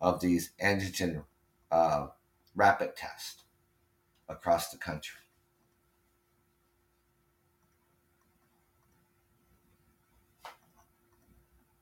of 0.00 0.20
these 0.20 0.52
antigen 0.62 1.24
uh, 1.72 2.06
rapid 2.54 2.94
tests 2.94 3.42
across 4.28 4.70
the 4.70 4.78
country. 4.78 5.18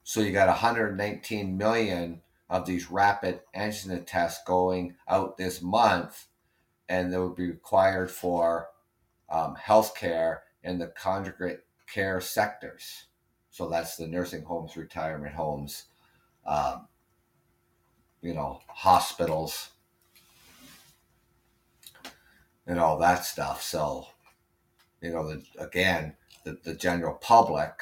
So 0.04 0.20
you 0.20 0.32
got 0.32 0.48
119 0.48 1.58
million 1.58 2.22
of 2.48 2.64
these 2.64 2.90
rapid 2.90 3.40
antigen 3.54 4.06
tests 4.06 4.42
going 4.46 4.94
out 5.06 5.36
this 5.36 5.60
month, 5.60 6.28
and 6.88 7.12
they 7.12 7.18
would 7.18 7.36
be 7.36 7.50
required 7.50 8.10
for 8.10 8.68
um, 9.32 9.56
healthcare 9.56 10.40
and 10.62 10.80
the 10.80 10.88
congregate 10.88 11.64
care 11.92 12.20
sectors. 12.20 13.06
So 13.50 13.68
that's 13.68 13.96
the 13.96 14.06
nursing 14.06 14.44
homes, 14.44 14.76
retirement 14.76 15.34
homes, 15.34 15.86
um, 16.46 16.86
you 18.20 18.34
know, 18.34 18.60
hospitals, 18.68 19.70
and 22.66 22.78
all 22.78 22.98
that 22.98 23.24
stuff. 23.24 23.62
So, 23.62 24.06
you 25.00 25.10
know, 25.10 25.28
the, 25.28 25.42
again, 25.58 26.14
the, 26.44 26.58
the 26.62 26.74
general 26.74 27.14
public 27.14 27.72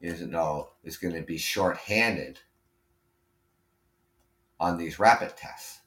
is, 0.00 0.20
you 0.20 0.28
know, 0.28 0.70
is 0.84 0.96
going 0.96 1.14
to 1.14 1.22
be 1.22 1.38
shorthanded 1.38 2.40
on 4.60 4.78
these 4.78 4.98
rapid 4.98 5.36
tests. 5.36 5.77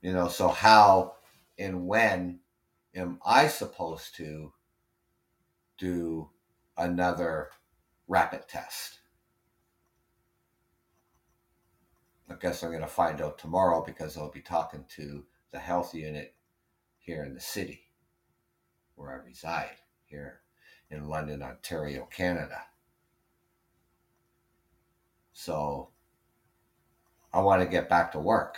You 0.00 0.12
know, 0.12 0.28
so 0.28 0.48
how 0.48 1.14
and 1.58 1.86
when 1.86 2.40
am 2.94 3.18
I 3.24 3.48
supposed 3.48 4.14
to 4.16 4.52
do 5.78 6.30
another 6.76 7.48
rapid 8.06 8.48
test. 8.48 8.98
I 12.30 12.34
guess 12.34 12.62
I'm 12.62 12.70
going 12.70 12.82
to 12.82 12.88
find 12.88 13.22
out 13.22 13.38
tomorrow 13.38 13.82
because 13.84 14.16
I'll 14.16 14.30
be 14.30 14.40
talking 14.40 14.84
to 14.96 15.24
the 15.50 15.58
health 15.58 15.94
unit 15.94 16.34
here 16.98 17.24
in 17.24 17.34
the 17.34 17.40
city 17.40 17.80
where 18.96 19.12
I 19.12 19.24
reside, 19.24 19.76
here 20.04 20.40
in 20.90 21.08
London, 21.08 21.42
Ontario, 21.42 22.06
Canada. 22.10 22.62
So 25.32 25.90
I 27.32 27.40
want 27.40 27.62
to 27.62 27.68
get 27.68 27.88
back 27.88 28.12
to 28.12 28.18
work. 28.18 28.56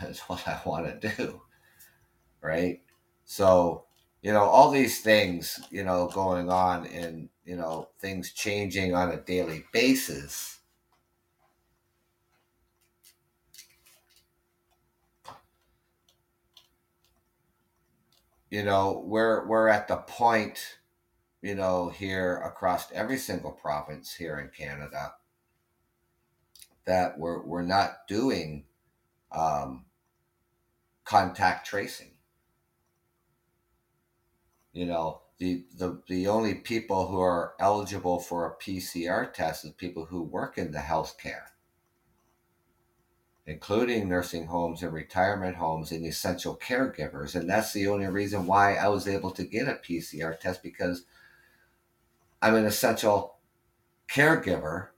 That's 0.00 0.20
what 0.28 0.46
I 0.46 0.60
want 0.64 1.00
to 1.00 1.16
do. 1.16 1.42
Right? 2.42 2.80
So 3.24 3.84
you 4.22 4.32
know 4.32 4.42
all 4.44 4.70
these 4.70 5.00
things 5.00 5.60
you 5.70 5.84
know 5.84 6.08
going 6.08 6.50
on 6.50 6.86
and 6.86 7.28
you 7.44 7.56
know 7.56 7.88
things 8.00 8.32
changing 8.32 8.94
on 8.94 9.10
a 9.10 9.16
daily 9.16 9.64
basis 9.72 10.58
you 18.50 18.62
know 18.64 19.02
we're 19.06 19.46
we're 19.46 19.68
at 19.68 19.88
the 19.88 19.96
point 19.96 20.78
you 21.42 21.54
know 21.54 21.88
here 21.88 22.42
across 22.44 22.90
every 22.92 23.16
single 23.16 23.52
province 23.52 24.14
here 24.14 24.38
in 24.38 24.50
canada 24.50 25.12
that 26.86 27.18
we're 27.18 27.42
we're 27.44 27.62
not 27.62 28.06
doing 28.08 28.64
um, 29.30 29.84
contact 31.08 31.66
tracing 31.66 32.10
you 34.72 34.86
know 34.86 35.22
the, 35.38 35.64
the 35.76 36.02
the 36.08 36.26
only 36.26 36.54
people 36.54 37.06
who 37.06 37.20
are 37.20 37.54
eligible 37.60 38.18
for 38.18 38.46
a 38.46 38.62
PCR 38.62 39.32
test 39.32 39.64
is 39.64 39.70
people 39.72 40.04
who 40.06 40.22
work 40.22 40.58
in 40.58 40.72
the 40.72 40.78
healthcare, 40.78 41.46
including 43.46 44.08
nursing 44.08 44.46
homes 44.46 44.82
and 44.82 44.92
retirement 44.92 45.56
homes 45.56 45.92
and 45.92 46.04
essential 46.04 46.56
caregivers. 46.56 47.36
And 47.36 47.48
that's 47.48 47.72
the 47.72 47.86
only 47.86 48.06
reason 48.08 48.46
why 48.46 48.74
I 48.74 48.88
was 48.88 49.06
able 49.06 49.30
to 49.32 49.44
get 49.44 49.68
a 49.68 49.74
PCR 49.74 50.38
test 50.38 50.60
because 50.60 51.04
I'm 52.42 52.56
an 52.56 52.66
essential 52.66 53.36
caregiver 54.10 54.88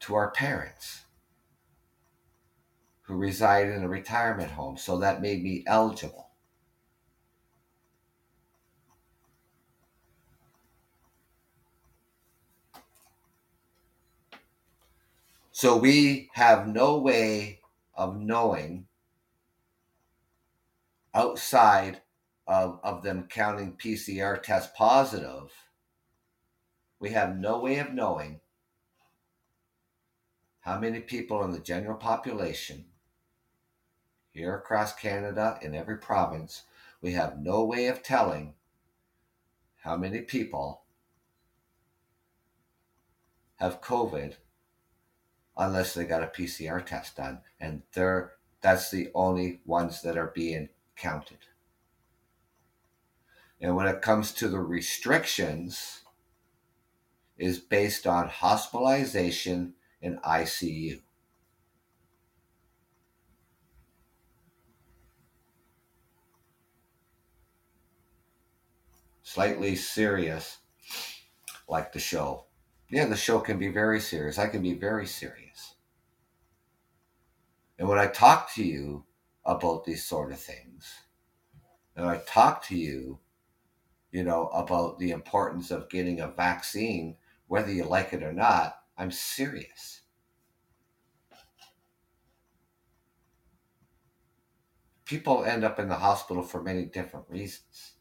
to 0.00 0.14
our 0.16 0.32
parents 0.32 1.05
who 3.06 3.14
reside 3.14 3.68
in 3.68 3.84
a 3.84 3.88
retirement 3.88 4.50
home. 4.50 4.76
So 4.76 4.98
that 4.98 5.22
made 5.22 5.42
me 5.42 5.62
eligible. 5.66 6.30
So 15.52 15.76
we 15.76 16.30
have 16.34 16.66
no 16.66 16.98
way 16.98 17.60
of 17.94 18.20
knowing 18.20 18.88
outside 21.14 22.02
of, 22.46 22.78
of 22.82 23.02
them 23.02 23.26
counting 23.30 23.72
PCR 23.72 24.42
test 24.42 24.74
positive. 24.74 25.52
We 26.98 27.10
have 27.10 27.36
no 27.36 27.60
way 27.60 27.78
of 27.78 27.94
knowing 27.94 28.40
how 30.60 30.78
many 30.78 31.00
people 31.00 31.42
in 31.44 31.52
the 31.52 31.60
general 31.60 31.96
population 31.96 32.84
here 34.36 34.54
across 34.54 34.94
Canada 34.94 35.58
in 35.62 35.74
every 35.74 35.96
province, 35.96 36.62
we 37.00 37.12
have 37.12 37.38
no 37.38 37.64
way 37.64 37.86
of 37.86 38.02
telling 38.02 38.54
how 39.78 39.96
many 39.96 40.20
people 40.20 40.82
have 43.56 43.80
COVID 43.80 44.34
unless 45.56 45.94
they 45.94 46.04
got 46.04 46.22
a 46.22 46.26
PCR 46.26 46.84
test 46.84 47.16
done. 47.16 47.40
And 47.58 47.82
they're 47.92 48.32
that's 48.60 48.90
the 48.90 49.10
only 49.14 49.60
ones 49.64 50.02
that 50.02 50.16
are 50.16 50.32
being 50.34 50.70
counted. 50.96 51.38
And 53.60 53.76
when 53.76 53.86
it 53.86 54.02
comes 54.02 54.32
to 54.32 54.48
the 54.48 54.58
restrictions, 54.58 56.02
is 57.38 57.58
based 57.58 58.06
on 58.06 58.28
hospitalization 58.28 59.74
and 60.02 60.20
ICU. 60.22 61.00
Slightly 69.36 69.76
serious, 69.76 70.60
like 71.68 71.92
the 71.92 71.98
show. 71.98 72.46
Yeah, 72.88 73.04
the 73.04 73.18
show 73.18 73.38
can 73.38 73.58
be 73.58 73.68
very 73.68 74.00
serious. 74.00 74.38
I 74.38 74.46
can 74.46 74.62
be 74.62 74.72
very 74.72 75.06
serious. 75.06 75.74
And 77.78 77.86
when 77.86 77.98
I 77.98 78.06
talk 78.06 78.54
to 78.54 78.64
you 78.64 79.04
about 79.44 79.84
these 79.84 80.02
sort 80.02 80.32
of 80.32 80.40
things, 80.40 80.90
and 81.94 82.06
I 82.06 82.22
talk 82.26 82.64
to 82.68 82.76
you, 82.78 83.18
you 84.10 84.24
know, 84.24 84.46
about 84.54 84.98
the 84.98 85.10
importance 85.10 85.70
of 85.70 85.90
getting 85.90 86.18
a 86.18 86.28
vaccine, 86.28 87.16
whether 87.46 87.70
you 87.70 87.84
like 87.84 88.14
it 88.14 88.22
or 88.22 88.32
not, 88.32 88.78
I'm 88.96 89.10
serious. 89.10 90.00
People 95.04 95.44
end 95.44 95.62
up 95.62 95.78
in 95.78 95.90
the 95.90 95.96
hospital 95.96 96.42
for 96.42 96.62
many 96.62 96.86
different 96.86 97.26
reasons. 97.28 97.95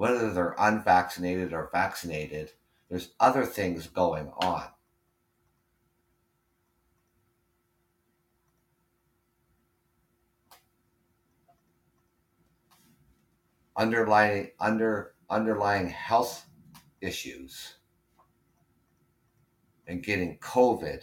Whether 0.00 0.32
they're 0.32 0.56
unvaccinated 0.58 1.52
or 1.52 1.68
vaccinated, 1.70 2.52
there's 2.88 3.10
other 3.20 3.44
things 3.44 3.86
going 3.86 4.32
on. 4.38 4.64
underlying 13.76 14.52
under 14.58 15.12
underlying 15.28 15.90
health 15.90 16.46
issues 17.02 17.74
and 19.86 20.02
getting 20.02 20.38
COVID, 20.38 21.02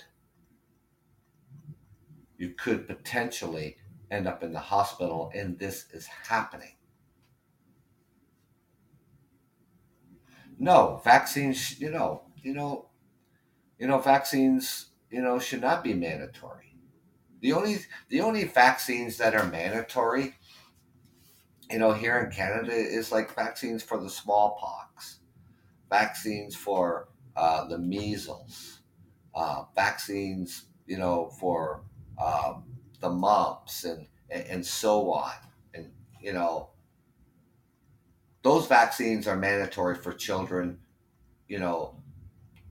you 2.39 2.55
could 2.57 2.87
potentially 2.87 3.77
end 4.09 4.27
up 4.27 4.41
in 4.41 4.53
the 4.53 4.59
hospital, 4.59 5.31
and 5.35 5.59
this 5.59 5.85
is 5.93 6.07
happening. 6.07 6.76
No, 10.59 11.01
vaccines, 11.03 11.79
you 11.79 11.89
know, 11.89 12.23
you 12.41 12.53
know, 12.53 12.89
you 13.79 13.87
know, 13.87 13.99
vaccines, 13.99 14.87
you 15.11 15.21
know, 15.21 15.39
should 15.39 15.61
not 15.61 15.83
be 15.83 15.93
mandatory. 15.93 16.77
The 17.41 17.53
only 17.53 17.79
the 18.09 18.21
only 18.21 18.45
vaccines 18.45 19.17
that 19.17 19.35
are 19.35 19.45
mandatory 19.47 20.35
you 21.69 21.79
know, 21.79 21.91
here 21.91 22.19
in 22.19 22.31
Canada 22.31 22.71
is 22.71 23.11
like 23.11 23.35
vaccines 23.35 23.83
for 23.83 23.97
the 24.01 24.09
smallpox, 24.09 25.19
vaccines 25.89 26.55
for 26.55 27.09
uh, 27.35 27.67
the 27.67 27.77
measles, 27.77 28.79
uh, 29.35 29.63
vaccines, 29.75 30.65
you 30.85 30.97
know, 30.97 31.29
for 31.39 31.83
um, 32.23 32.63
the 33.01 33.09
mumps 33.09 33.83
and, 33.83 34.07
and, 34.29 34.43
and 34.45 34.65
so 34.65 35.11
on. 35.11 35.33
And, 35.73 35.91
you 36.21 36.33
know, 36.33 36.69
those 38.47 38.65
vaccines 38.65 39.27
are 39.27 39.35
mandatory 39.35 39.95
for 39.95 40.13
children, 40.13 40.79
you 41.49 41.59
know, 41.59 41.97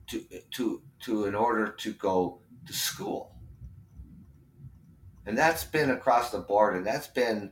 to, 0.07 0.25
to, 0.49 0.81
to, 1.01 1.25
in 1.25 1.35
order 1.35 1.67
to 1.67 1.93
go 1.93 2.39
to 2.65 2.73
school. 2.73 3.35
And 5.27 5.37
that's 5.37 5.65
been 5.65 5.91
across 5.91 6.31
the 6.31 6.39
board, 6.39 6.77
and 6.77 6.83
that's 6.83 7.05
been 7.05 7.51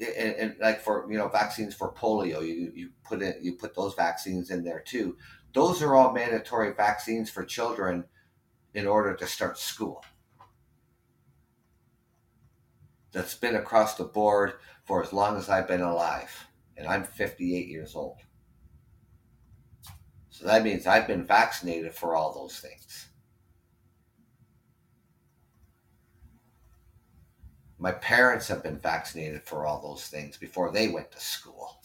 and, 0.00 0.34
and, 0.36 0.56
like 0.60 0.80
for 0.80 1.10
you 1.10 1.18
know 1.18 1.26
vaccines 1.26 1.74
for 1.74 1.92
polio 1.92 2.40
you 2.46 2.70
you 2.74 2.90
put 3.04 3.20
in 3.20 3.34
you 3.40 3.54
put 3.54 3.74
those 3.74 3.94
vaccines 3.94 4.50
in 4.50 4.62
there 4.62 4.80
too. 4.80 5.16
Those 5.52 5.82
are 5.82 5.96
all 5.96 6.12
mandatory 6.12 6.72
vaccines 6.72 7.30
for 7.30 7.44
children 7.44 8.04
in 8.74 8.86
order 8.86 9.14
to 9.16 9.26
start 9.26 9.58
school. 9.58 10.04
That's 13.10 13.34
been 13.34 13.56
across 13.56 13.96
the 13.96 14.04
board 14.04 14.52
for 14.84 15.02
as 15.02 15.12
long 15.12 15.36
as 15.36 15.48
I've 15.48 15.66
been 15.66 15.80
alive 15.80 16.45
and 16.76 16.86
I'm 16.86 17.04
58 17.04 17.68
years 17.68 17.94
old 17.94 18.18
so 20.30 20.46
that 20.46 20.62
means 20.62 20.86
I've 20.86 21.06
been 21.06 21.24
vaccinated 21.24 21.94
for 21.94 22.14
all 22.14 22.34
those 22.34 22.58
things 22.60 23.08
My 27.78 27.92
parents 27.92 28.48
have 28.48 28.62
been 28.62 28.78
vaccinated 28.78 29.42
for 29.42 29.66
all 29.66 29.80
those 29.80 30.08
things 30.08 30.36
before 30.36 30.72
they 30.72 30.88
went 30.88 31.12
to 31.12 31.20
school. 31.20 31.80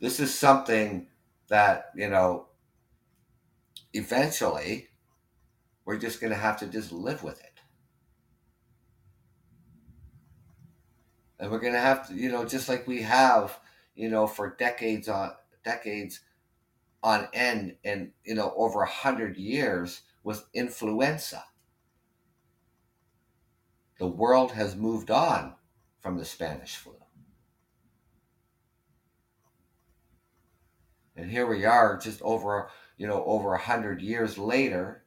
This 0.00 0.18
is 0.18 0.34
something 0.34 1.06
that, 1.48 1.90
you 1.94 2.08
know, 2.08 2.48
eventually 3.94 4.88
we're 5.84 5.98
just 5.98 6.20
going 6.20 6.32
to 6.32 6.38
have 6.38 6.58
to 6.58 6.66
just 6.66 6.92
live 6.92 7.22
with 7.22 7.40
it. 7.40 7.60
And 11.38 11.50
we're 11.50 11.58
going 11.58 11.72
to 11.72 11.80
have 11.80 12.08
to, 12.08 12.14
you 12.14 12.30
know, 12.30 12.44
just 12.44 12.68
like 12.68 12.86
we 12.86 13.02
have, 13.02 13.58
you 13.94 14.08
know, 14.08 14.26
for 14.26 14.54
decades 14.56 15.08
on 15.08 15.32
decades 15.64 16.20
on 17.02 17.28
end 17.32 17.76
and 17.84 18.12
you 18.24 18.34
know 18.34 18.52
over 18.56 18.82
a 18.82 18.88
hundred 18.88 19.36
years 19.36 20.02
with 20.22 20.44
influenza. 20.54 21.44
The 23.98 24.06
world 24.06 24.52
has 24.52 24.76
moved 24.76 25.10
on 25.10 25.54
from 26.00 26.16
the 26.16 26.24
Spanish 26.24 26.76
flu. 26.76 26.94
And 31.14 31.30
here 31.30 31.46
we 31.46 31.64
are 31.64 31.98
just 31.98 32.22
over, 32.22 32.70
you 32.96 33.06
know, 33.06 33.22
over 33.24 33.54
a 33.54 33.62
hundred 33.62 34.00
years 34.00 34.38
later. 34.38 35.01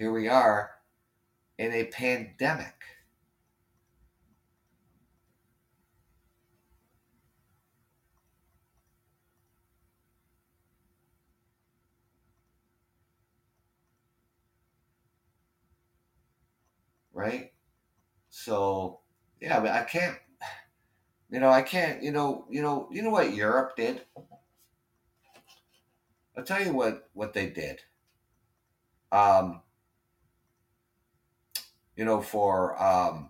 Here 0.00 0.10
we 0.10 0.28
are 0.28 0.70
in 1.58 1.74
a 1.74 1.84
pandemic. 1.84 2.72
right? 17.12 17.52
So 18.30 19.00
yeah, 19.38 19.58
I, 19.58 19.80
I 19.80 19.82
can't, 19.82 20.16
you 21.28 21.40
know, 21.40 21.50
I 21.50 21.60
can't, 21.60 22.02
you 22.02 22.10
know, 22.10 22.46
you 22.48 22.62
know, 22.62 22.88
you 22.90 23.02
know 23.02 23.10
what 23.10 23.34
Europe 23.34 23.76
did. 23.76 24.00
I'll 26.34 26.44
tell 26.44 26.64
you 26.64 26.72
what 26.72 27.10
what 27.12 27.34
they 27.34 27.50
did. 27.50 27.80
Um, 29.12 29.60
you 32.00 32.06
know, 32.06 32.22
for 32.22 32.82
um, 32.82 33.28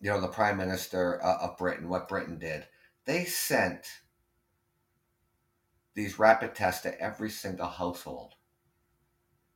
you 0.00 0.08
know, 0.08 0.20
the 0.20 0.28
prime 0.28 0.56
minister 0.56 1.20
uh, 1.20 1.38
of 1.38 1.58
Britain, 1.58 1.88
what 1.88 2.08
Britain 2.08 2.38
did, 2.38 2.68
they 3.04 3.24
sent 3.24 3.88
these 5.94 6.16
rapid 6.16 6.54
tests 6.54 6.82
to 6.82 7.00
every 7.00 7.30
single 7.30 7.66
household. 7.66 8.34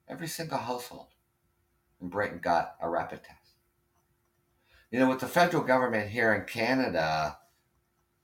Every 0.08 0.26
single 0.26 0.58
household 0.58 1.10
and 2.00 2.10
Britain 2.10 2.40
got 2.42 2.74
a 2.82 2.90
rapid 2.90 3.22
test. 3.22 3.52
You 4.90 4.98
know, 4.98 5.08
with 5.08 5.20
the 5.20 5.28
federal 5.28 5.62
government 5.62 6.10
here 6.10 6.34
in 6.34 6.44
Canada 6.44 7.38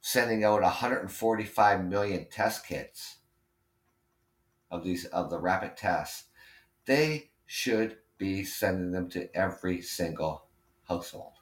sending 0.01 0.43
out 0.43 0.61
145 0.61 1.85
million 1.85 2.27
test 2.29 2.67
kits 2.67 3.19
of 4.69 4.83
these 4.83 5.05
of 5.05 5.29
the 5.29 5.39
rapid 5.39 5.77
tests, 5.77 6.25
they 6.85 7.29
should 7.45 7.95
be 8.17 8.43
sending 8.43 8.91
them 8.91 9.09
to 9.11 9.35
every 9.35 9.81
single 9.81 10.47
household. 10.87 11.33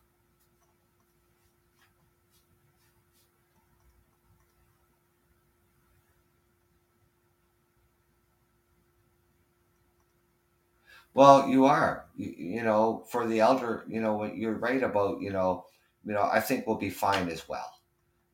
Well, 11.13 11.47
you 11.47 11.65
are. 11.65 12.05
You, 12.15 12.33
you 12.37 12.63
know, 12.63 13.03
for 13.09 13.27
the 13.27 13.39
elder, 13.39 13.83
you 13.87 14.01
know, 14.01 14.13
what 14.15 14.35
you're 14.37 14.53
right 14.57 14.81
about, 14.81 15.21
you 15.21 15.31
know, 15.31 15.65
you 16.05 16.13
know, 16.13 16.23
I 16.23 16.39
think 16.39 16.65
we'll 16.67 16.77
be 16.77 16.89
fine 16.89 17.29
as 17.29 17.47
well. 17.47 17.69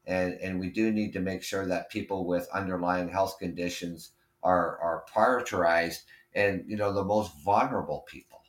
and 0.08 0.34
and 0.42 0.60
we 0.60 0.70
do 0.72 0.92
need 0.92 1.14
to 1.14 1.20
make 1.22 1.44
sure 1.44 1.66
that 1.68 1.92
people 1.92 2.26
with 2.28 2.50
underlying 2.54 3.10
health 3.10 3.38
conditions 3.40 4.12
are 4.44 4.80
are 4.80 5.06
prioritized 5.14 6.04
and 6.34 6.64
you 6.68 6.78
know 6.78 6.94
the 6.94 7.04
most 7.04 7.32
vulnerable 7.44 8.06
people 8.08 8.42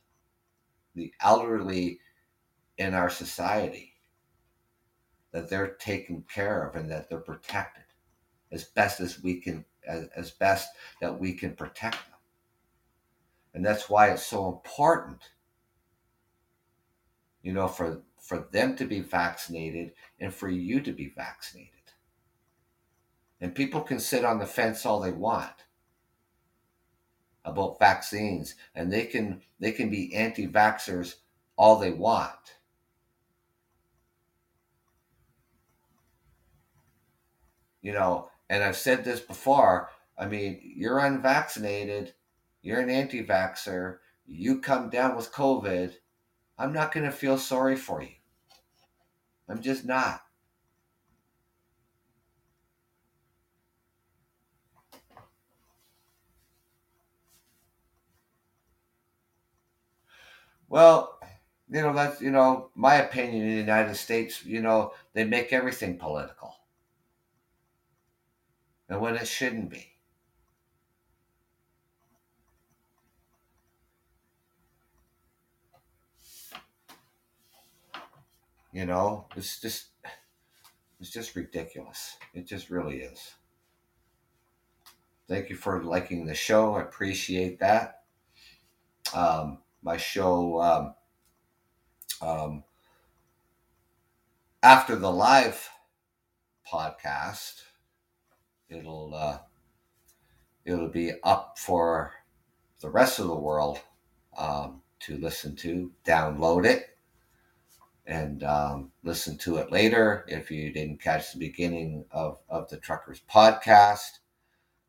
the 0.95 1.13
elderly 1.21 1.99
in 2.77 2.93
our 2.93 3.09
society 3.09 3.93
that 5.31 5.49
they're 5.49 5.75
taken 5.75 6.23
care 6.33 6.67
of 6.67 6.75
and 6.75 6.91
that 6.91 7.09
they're 7.09 7.19
protected 7.19 7.83
as 8.51 8.65
best 8.65 8.99
as 8.99 9.21
we 9.21 9.39
can 9.39 9.63
as, 9.87 10.07
as 10.15 10.31
best 10.31 10.69
that 10.99 11.19
we 11.19 11.33
can 11.33 11.55
protect 11.55 11.95
them. 11.95 12.19
And 13.53 13.65
that's 13.65 13.89
why 13.89 14.09
it's 14.09 14.25
so 14.25 14.47
important 14.47 15.21
you 17.41 17.53
know 17.53 17.67
for 17.67 18.03
for 18.19 18.47
them 18.51 18.75
to 18.75 18.85
be 18.85 18.99
vaccinated 18.99 19.93
and 20.19 20.33
for 20.33 20.49
you 20.49 20.81
to 20.81 20.91
be 20.91 21.11
vaccinated. 21.15 21.71
And 23.39 23.55
people 23.55 23.81
can 23.81 23.99
sit 23.99 24.23
on 24.23 24.37
the 24.37 24.45
fence 24.45 24.85
all 24.85 24.99
they 24.99 25.11
want 25.11 25.65
about 27.45 27.79
vaccines 27.79 28.55
and 28.75 28.91
they 28.91 29.05
can 29.05 29.41
they 29.59 29.71
can 29.71 29.89
be 29.89 30.13
anti-vaxxers 30.13 31.15
all 31.57 31.77
they 31.77 31.91
want. 31.91 32.57
You 37.81 37.93
know 37.93 38.31
and 38.51 38.63
i've 38.63 38.75
said 38.75 39.03
this 39.03 39.21
before 39.21 39.89
i 40.17 40.27
mean 40.27 40.59
you're 40.61 40.99
unvaccinated 40.99 42.13
you're 42.61 42.81
an 42.81 42.89
anti-vaxxer 42.89 43.97
you 44.27 44.59
come 44.59 44.89
down 44.89 45.15
with 45.15 45.31
covid 45.31 45.93
i'm 46.59 46.73
not 46.73 46.91
going 46.91 47.05
to 47.05 47.11
feel 47.11 47.37
sorry 47.37 47.77
for 47.77 48.03
you. 48.03 48.09
I'm 49.49 49.61
just 49.61 49.85
not 49.85 50.21
Well, 60.71 61.19
you 61.69 61.81
know, 61.81 61.93
that's, 61.93 62.21
you 62.21 62.31
know, 62.31 62.69
my 62.75 62.95
opinion 62.95 63.43
in 63.43 63.49
the 63.49 63.55
United 63.57 63.95
States, 63.95 64.45
you 64.45 64.61
know, 64.61 64.93
they 65.11 65.25
make 65.25 65.51
everything 65.51 65.97
political. 65.97 66.55
And 68.87 69.01
when 69.01 69.15
it 69.15 69.27
shouldn't 69.27 69.69
be. 69.69 69.87
You 78.71 78.85
know, 78.85 79.27
it's 79.35 79.59
just 79.59 79.87
it's 81.01 81.09
just 81.11 81.35
ridiculous. 81.35 82.15
It 82.33 82.47
just 82.47 82.69
really 82.69 83.01
is. 83.01 83.33
Thank 85.27 85.49
you 85.49 85.57
for 85.57 85.83
liking 85.83 86.25
the 86.25 86.33
show. 86.33 86.75
I 86.75 86.83
appreciate 86.83 87.59
that. 87.59 88.03
Um, 89.13 89.57
my 89.81 89.97
show 89.97 90.61
um, 90.61 90.95
um, 92.21 92.63
after 94.63 94.95
the 94.95 95.11
live 95.11 95.69
podcast. 96.71 97.61
It'll 98.69 99.13
uh, 99.13 99.39
it'll 100.65 100.89
be 100.89 101.11
up 101.23 101.57
for 101.57 102.13
the 102.79 102.89
rest 102.89 103.19
of 103.19 103.27
the 103.27 103.35
world 103.35 103.79
um, 104.37 104.81
to 105.01 105.17
listen 105.17 105.55
to. 105.57 105.91
Download 106.05 106.65
it 106.65 106.97
and 108.05 108.43
um, 108.43 108.91
listen 109.03 109.37
to 109.37 109.57
it 109.57 109.71
later 109.71 110.25
if 110.27 110.49
you 110.51 110.71
didn't 110.71 111.01
catch 111.01 111.31
the 111.31 111.39
beginning 111.39 112.05
of, 112.11 112.39
of 112.49 112.69
the 112.69 112.77
Truckers 112.77 113.21
podcast. 113.29 114.19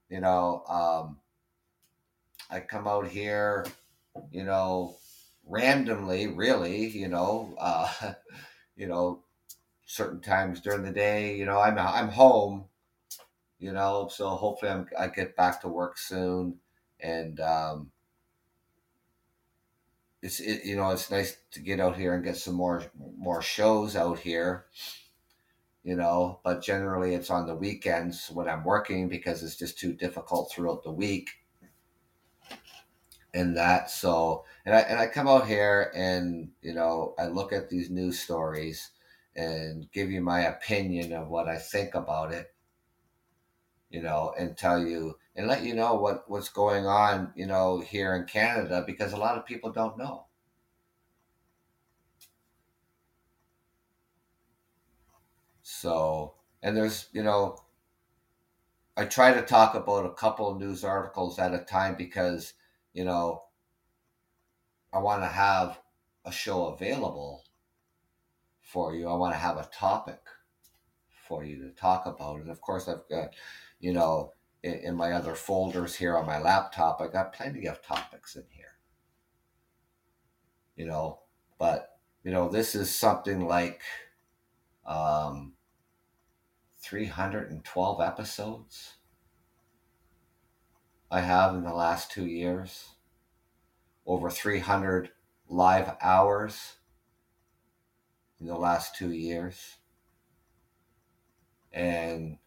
You 0.09 0.20
know, 0.20 0.64
um, 0.68 1.18
I 2.51 2.61
come 2.61 2.86
out 2.86 3.09
here 3.09 3.64
you 4.31 4.45
know, 4.45 4.97
randomly, 5.47 6.27
really, 6.27 6.89
you 6.89 7.09
know, 7.09 7.55
uh, 7.59 8.15
you 8.77 8.87
know, 8.87 9.23
certain 9.87 10.21
times 10.21 10.61
during 10.61 10.83
the 10.83 10.93
day, 10.93 11.37
you 11.37 11.45
know, 11.45 11.61
I'm 11.61 11.79
I'm 11.79 12.09
home, 12.09 12.65
you 13.59 13.73
know, 13.73 14.09
so 14.13 14.31
hopefully 14.31 14.73
I'm, 14.73 14.87
I 14.99 15.09
get 15.09 15.37
back 15.37 15.61
to 15.63 15.69
work 15.69 15.99
soon, 15.99 16.59
and 17.01 17.39
um, 17.41 17.91
it's 20.23 20.41
it, 20.41 20.65
you 20.65 20.77
know 20.77 20.91
it's 20.91 21.11
nice 21.11 21.37
to 21.53 21.61
get 21.61 21.81
out 21.81 21.97
here 21.97 22.15
and 22.15 22.25
get 22.25 22.37
some 22.37 22.55
more 22.55 22.83
more 23.19 23.43
shows 23.43 23.97
out 23.97 24.19
here, 24.19 24.67
you 25.85 25.97
know, 25.97 26.41
but 26.45 26.63
generally 26.63 27.15
it's 27.15 27.31
on 27.31 27.47
the 27.47 27.55
weekends 27.57 28.31
when 28.33 28.49
I'm 28.49 28.65
working 28.65 29.09
because 29.09 29.43
it's 29.43 29.57
just 29.57 29.79
too 29.79 29.93
difficult 29.93 30.51
throughout 30.51 30.85
the 30.85 30.93
week 30.93 31.31
and 33.35 33.57
that. 33.57 33.91
So, 33.91 34.45
and 34.64 34.74
I 34.74 34.80
and 34.80 34.99
I 34.99 35.07
come 35.07 35.28
out 35.28 35.47
here 35.47 35.91
and 35.95 36.51
you 36.62 36.74
know 36.74 37.14
I 37.18 37.26
look 37.26 37.53
at 37.53 37.70
these 37.70 37.91
news 37.91 38.18
stories 38.20 38.91
and 39.37 39.91
give 39.93 40.11
you 40.11 40.20
my 40.20 40.41
opinion 40.41 41.12
of 41.12 41.28
what 41.28 41.49
I 41.49 41.59
think 41.59 41.95
about 41.95 42.33
it. 42.33 42.55
You 43.91 44.03
know, 44.03 44.35
and 44.37 44.57
tell 44.57 44.85
you 44.85 45.18
and 45.37 45.47
let 45.47 45.62
you 45.62 45.72
know 45.74 45.95
what 45.95 46.28
what's 46.28 46.49
going 46.49 46.85
on. 46.87 47.33
You 47.37 47.47
know, 47.47 47.78
here 47.80 48.14
in 48.16 48.24
Canada 48.24 48.83
because 48.85 49.12
a 49.12 49.16
lot 49.16 49.39
of 49.39 49.47
people 49.47 49.70
don't 49.70 49.97
know. 49.99 50.26
So, 55.62 56.35
and 56.62 56.76
there's 56.76 57.09
you 57.12 57.22
know. 57.22 57.57
I 58.97 59.05
try 59.05 59.35
to 59.35 59.43
talk 59.43 59.74
about 59.74 60.07
a 60.07 60.14
couple 60.14 60.49
of 60.49 60.59
news 60.59 60.83
articles 60.83 61.39
at 61.39 61.53
a 61.53 61.59
time 61.59 61.95
because 61.95 62.55
you 62.93 63.05
know, 63.05 63.43
I 64.93 64.99
want 64.99 65.22
to 65.22 65.28
have 65.28 65.78
a 66.24 66.32
show 66.32 66.66
available 66.66 67.45
for 68.61 68.95
you. 68.95 69.09
I 69.09 69.14
want 69.14 69.34
to 69.34 69.38
have 69.38 69.57
a 69.57 69.68
topic 69.72 70.20
for 71.26 71.45
you 71.45 71.62
to 71.62 71.70
talk 71.70 72.07
about. 72.07 72.40
And 72.40 72.51
of 72.51 72.61
course, 72.61 72.88
I've 72.88 73.09
got, 73.09 73.30
you 73.80 73.93
know, 73.93 74.32
in, 74.62 74.74
in 74.74 74.95
my 74.95 75.12
other 75.12 75.34
folders 75.34 75.95
here 75.95 76.16
on 76.16 76.26
my 76.26 76.38
laptop, 76.38 77.01
I 77.01 77.09
got 77.09 77.32
plenty 77.32 77.66
of 77.66 77.82
topics 77.82 78.36
in 78.36 78.45
here. 78.51 78.66
You 80.76 80.86
know, 80.86 81.20
but, 81.59 81.99
you 82.24 82.30
know, 82.30 82.49
this 82.49 82.74
is 82.74 82.95
something 82.95 83.47
like 83.47 83.80
um, 84.86 85.55
312 86.80 88.01
episodes 88.01 88.95
I 91.13 91.21
have 91.21 91.55
in 91.55 91.63
the 91.63 91.75
last 91.75 92.11
two 92.11 92.25
years. 92.25 92.89
Over 94.07 94.31
300 94.31 95.11
live 95.47 95.95
hours 96.01 96.77
in 98.41 98.47
the 98.47 98.57
last 98.57 98.97
two 98.97 99.13
years. 99.13 99.77
And, 101.71 102.39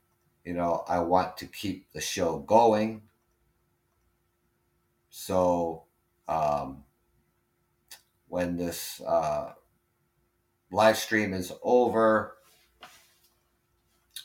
you 0.43 0.55
know, 0.55 0.83
I 0.87 0.99
want 1.01 1.37
to 1.37 1.45
keep 1.45 1.91
the 1.93 2.01
show 2.01 2.39
going. 2.39 3.03
So, 5.11 5.83
um, 6.27 6.85
when 8.29 8.57
this 8.57 8.99
uh, 9.01 9.53
live 10.71 10.97
stream 10.97 11.35
is 11.35 11.51
over, 11.61 12.35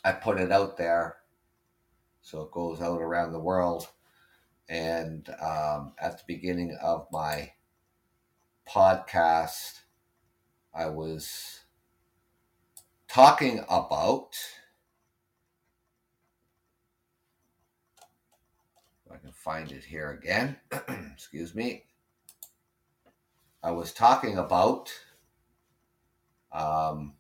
I 0.03 0.12
put 0.12 0.41
it 0.41 0.51
out 0.51 0.78
there 0.78 1.18
so 2.22 2.41
it 2.41 2.53
goes 2.53 2.80
out 2.80 3.03
around 3.03 3.32
the 3.32 3.38
world 3.38 3.86
and 4.70 5.28
um, 5.42 5.94
at 6.00 6.18
the 6.18 6.24
beginning 6.28 6.78
of 6.80 7.08
my 7.10 7.52
podcast, 8.68 9.80
I 10.72 10.86
was 10.86 11.60
talking 13.08 13.64
about. 13.68 14.36
I 19.12 19.16
can 19.16 19.32
find 19.32 19.72
it 19.72 19.82
here 19.82 20.12
again. 20.12 20.56
Excuse 21.12 21.52
me. 21.52 21.82
I 23.64 23.72
was 23.72 23.92
talking 23.92 24.38
about 24.38 24.92
um, 26.52 27.14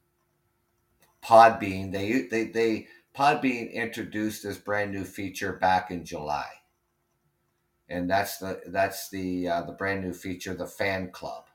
Podbean. 1.20 1.90
They 1.90 2.28
they 2.30 2.44
they 2.44 2.86
Podbean 3.12 3.72
introduced 3.72 4.44
this 4.44 4.56
brand 4.56 4.92
new 4.92 5.02
feature 5.04 5.54
back 5.54 5.90
in 5.90 6.04
July 6.04 6.59
and 7.90 8.08
that's 8.08 8.38
the 8.38 8.60
that's 8.68 9.10
the 9.10 9.48
uh, 9.48 9.62
the 9.62 9.72
brand 9.72 10.02
new 10.02 10.12
feature, 10.12 10.54
the 10.54 10.66
fan 10.66 11.10
club 11.10 11.46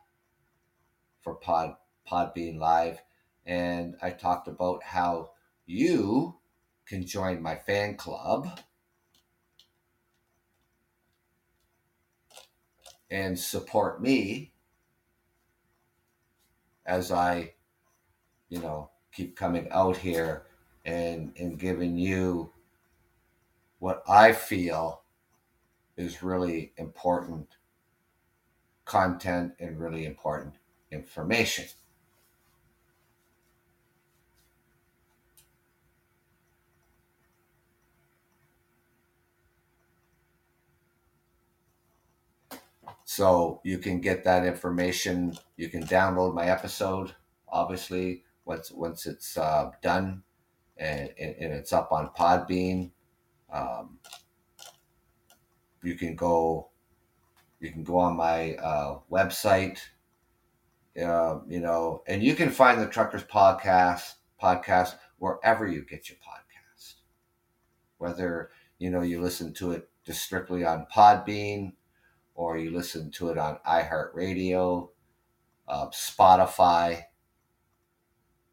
for 1.22 1.34
Pod 1.36 1.76
Podbean 2.10 2.60
Live, 2.60 3.02
and 3.46 3.96
I 4.02 4.12
talked 4.12 4.50
about 4.50 4.84
how 4.84 5.32
you 5.66 6.36
can 6.86 7.08
join 7.08 7.42
my 7.42 7.56
fan 7.56 7.96
club. 7.96 8.60
And 13.10 13.40
support 13.40 14.02
me 14.02 14.52
as 16.86 17.12
I, 17.12 17.54
you 18.50 18.60
know, 18.60 18.90
keep 19.14 19.38
coming 19.38 19.70
out 19.72 19.96
here 19.96 20.48
and 20.84 21.32
and 21.38 21.58
giving 21.58 21.98
you 21.98 22.52
what 23.80 24.04
I 24.08 24.34
feel 24.34 25.05
is 25.98 26.24
really 26.24 26.74
important 26.78 27.48
content 28.86 29.54
and 29.60 29.80
really 29.80 30.06
important 30.06 30.56
information. 30.92 31.66
So 43.06 43.62
you 43.64 43.78
can 43.78 44.02
get 44.02 44.24
that 44.26 44.46
information. 44.46 45.38
You 45.56 45.70
can 45.70 45.86
download 45.86 46.34
my 46.34 46.48
episode, 46.48 47.16
obviously, 47.48 48.24
once 48.44 48.72
once 48.72 49.06
it's 49.06 49.38
uh, 49.38 49.72
done, 49.82 50.24
and, 50.76 51.10
and, 51.18 51.54
it's 51.54 51.72
up 51.72 51.92
on 51.92 52.10
Podbean. 52.10 52.92
Um, 53.52 54.00
you 55.86 55.96
can 55.96 56.16
go, 56.16 56.70
you 57.60 57.72
can 57.72 57.84
go 57.84 57.98
on 57.98 58.16
my 58.16 58.56
uh, 58.56 59.00
website, 59.12 59.80
uh, 61.02 61.40
you 61.48 61.60
know, 61.60 62.04
and 62.08 62.24
you 62.24 62.36
can 62.36 62.50
find 62.50 62.82
the 62.82 62.88
Truckers 62.88 63.24
Podcast 63.24 64.14
podcast 64.42 64.96
wherever 65.18 65.68
you 65.68 65.84
get 65.84 66.10
your 66.10 66.18
podcast. 66.18 66.96
Whether 67.98 68.52
you 68.78 68.90
know 68.90 69.02
you 69.02 69.22
listen 69.22 69.54
to 69.56 69.72
it 69.72 69.90
just 70.06 70.22
strictly 70.22 70.64
on 70.66 70.88
Podbean 70.94 71.74
or 72.36 72.58
you 72.58 72.72
listen 72.72 73.10
to 73.12 73.30
it 73.30 73.38
on 73.38 73.58
iHeartRadio, 73.68 74.90
uh, 75.68 75.88
Spotify, 75.88 77.04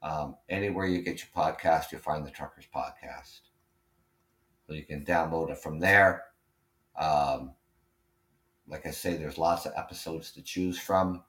um, 0.03 0.37
anywhere 0.49 0.87
you 0.87 1.03
get 1.03 1.21
your 1.21 1.45
podcast, 1.45 1.91
you'll 1.91 2.01
find 2.01 2.25
the 2.25 2.31
Truckers 2.31 2.67
Podcast. 2.75 3.41
So 4.67 4.75
you 4.75 4.85
can 4.85 5.05
download 5.05 5.51
it 5.51 5.59
from 5.59 5.81
there. 5.81 6.23
Um, 6.99 7.53
like 8.69 8.87
I 8.87 8.91
say, 8.91 9.17
there's 9.17 9.39
lots 9.39 9.67
of 9.67 9.73
episodes 9.77 10.33
to 10.33 10.43
choose 10.43 10.79
from. 10.79 11.23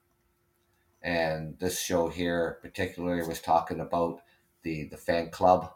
And 1.01 1.57
this 1.59 1.79
show 1.79 2.07
here, 2.07 2.59
particularly, 2.61 3.27
was 3.27 3.41
talking 3.41 3.79
about 3.79 4.21
the, 4.63 4.87
the 4.89 4.97
fan 4.97 5.29
club 5.29 5.73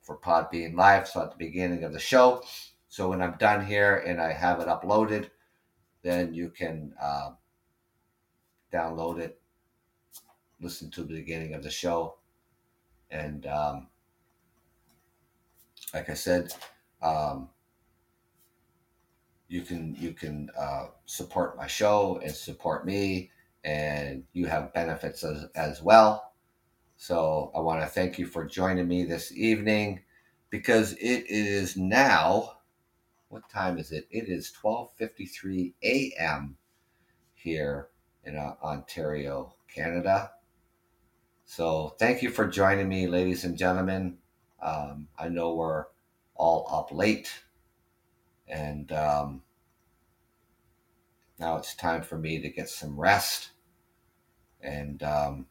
for 0.00 0.18
Podbean 0.18 0.74
Live. 0.74 1.08
So 1.08 1.22
at 1.22 1.30
the 1.30 1.36
beginning 1.36 1.84
of 1.84 1.92
the 1.92 1.98
show. 1.98 2.42
So 2.88 3.08
when 3.08 3.22
I'm 3.22 3.38
done 3.38 3.64
here 3.64 3.96
and 4.06 4.20
I 4.20 4.32
have 4.32 4.60
it 4.60 4.68
uploaded, 4.68 5.30
then 6.02 6.34
you 6.34 6.50
can 6.50 6.92
uh, 7.00 7.30
download 8.72 9.18
it, 9.18 9.40
listen 10.60 10.90
to 10.90 11.04
the 11.04 11.14
beginning 11.14 11.54
of 11.54 11.62
the 11.62 11.70
show, 11.70 12.16
and 13.10 13.46
um, 13.46 13.88
like 15.94 16.08
I 16.08 16.14
said, 16.14 16.52
um, 17.02 17.50
you 19.52 19.60
can 19.60 19.94
you 19.98 20.14
can 20.14 20.48
uh, 20.58 20.86
support 21.04 21.58
my 21.58 21.66
show 21.66 22.18
and 22.24 22.34
support 22.34 22.86
me, 22.86 23.30
and 23.64 24.24
you 24.32 24.46
have 24.46 24.72
benefits 24.72 25.22
as, 25.22 25.44
as 25.54 25.82
well. 25.82 26.32
So 26.96 27.52
I 27.54 27.60
want 27.60 27.82
to 27.82 27.86
thank 27.86 28.18
you 28.18 28.24
for 28.26 28.46
joining 28.46 28.88
me 28.88 29.04
this 29.04 29.30
evening 29.30 30.00
because 30.48 30.92
it 30.94 31.26
is 31.28 31.76
now 31.76 32.58
what 33.28 33.48
time 33.50 33.76
is 33.78 33.92
it? 33.92 34.06
It 34.10 34.28
is 34.28 34.52
12:53 34.62 35.74
a.m. 35.82 36.56
here 37.34 37.88
in 38.24 38.36
uh, 38.36 38.54
Ontario, 38.62 39.54
Canada. 39.68 40.32
So 41.44 41.94
thank 41.98 42.22
you 42.22 42.30
for 42.30 42.46
joining 42.46 42.88
me, 42.88 43.06
ladies 43.06 43.44
and 43.44 43.58
gentlemen. 43.58 44.16
Um, 44.62 45.08
I 45.18 45.28
know 45.28 45.54
we're 45.54 45.86
all 46.34 46.66
up 46.70 46.90
late, 46.90 47.30
and 48.48 48.90
um, 48.92 49.42
now 51.38 51.56
it's 51.56 51.74
time 51.74 52.02
for 52.02 52.18
me 52.18 52.40
to 52.40 52.48
get 52.48 52.68
some 52.68 52.98
rest 52.98 53.50
and 54.60 55.02
um, 55.02 55.46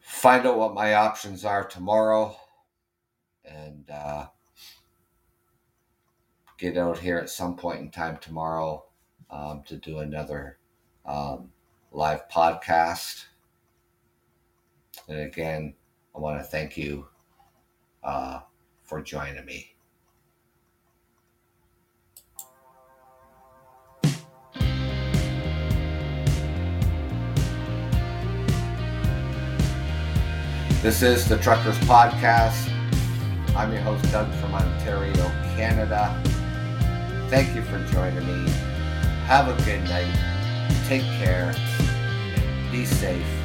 find 0.00 0.46
out 0.46 0.58
what 0.58 0.74
my 0.74 0.94
options 0.94 1.44
are 1.44 1.64
tomorrow. 1.64 2.36
And 3.44 3.88
uh, 3.90 4.26
get 6.58 6.76
out 6.76 6.98
here 6.98 7.18
at 7.18 7.30
some 7.30 7.56
point 7.56 7.80
in 7.80 7.90
time 7.90 8.18
tomorrow 8.18 8.84
um, 9.30 9.62
to 9.66 9.76
do 9.76 10.00
another 10.00 10.58
um, 11.06 11.50
live 11.90 12.28
podcast. 12.28 13.24
And 15.08 15.20
again, 15.20 15.74
I 16.14 16.18
want 16.18 16.38
to 16.38 16.44
thank 16.44 16.76
you 16.76 17.08
uh, 18.04 18.40
for 18.90 19.00
joining 19.00 19.44
me. 19.44 19.70
This 30.82 31.02
is 31.02 31.28
the 31.28 31.38
Truckers 31.38 31.78
Podcast. 31.86 32.68
I'm 33.54 33.70
your 33.72 33.80
host, 33.82 34.10
Doug 34.10 34.28
from 34.40 34.54
Ontario, 34.54 35.14
Canada. 35.54 36.20
Thank 37.30 37.54
you 37.54 37.62
for 37.62 37.78
joining 37.92 38.26
me. 38.26 38.50
Have 39.26 39.46
a 39.46 39.64
good 39.64 39.84
night. 39.84 40.10
Take 40.88 41.02
care. 41.02 41.54
Be 42.72 42.84
safe. 42.84 43.39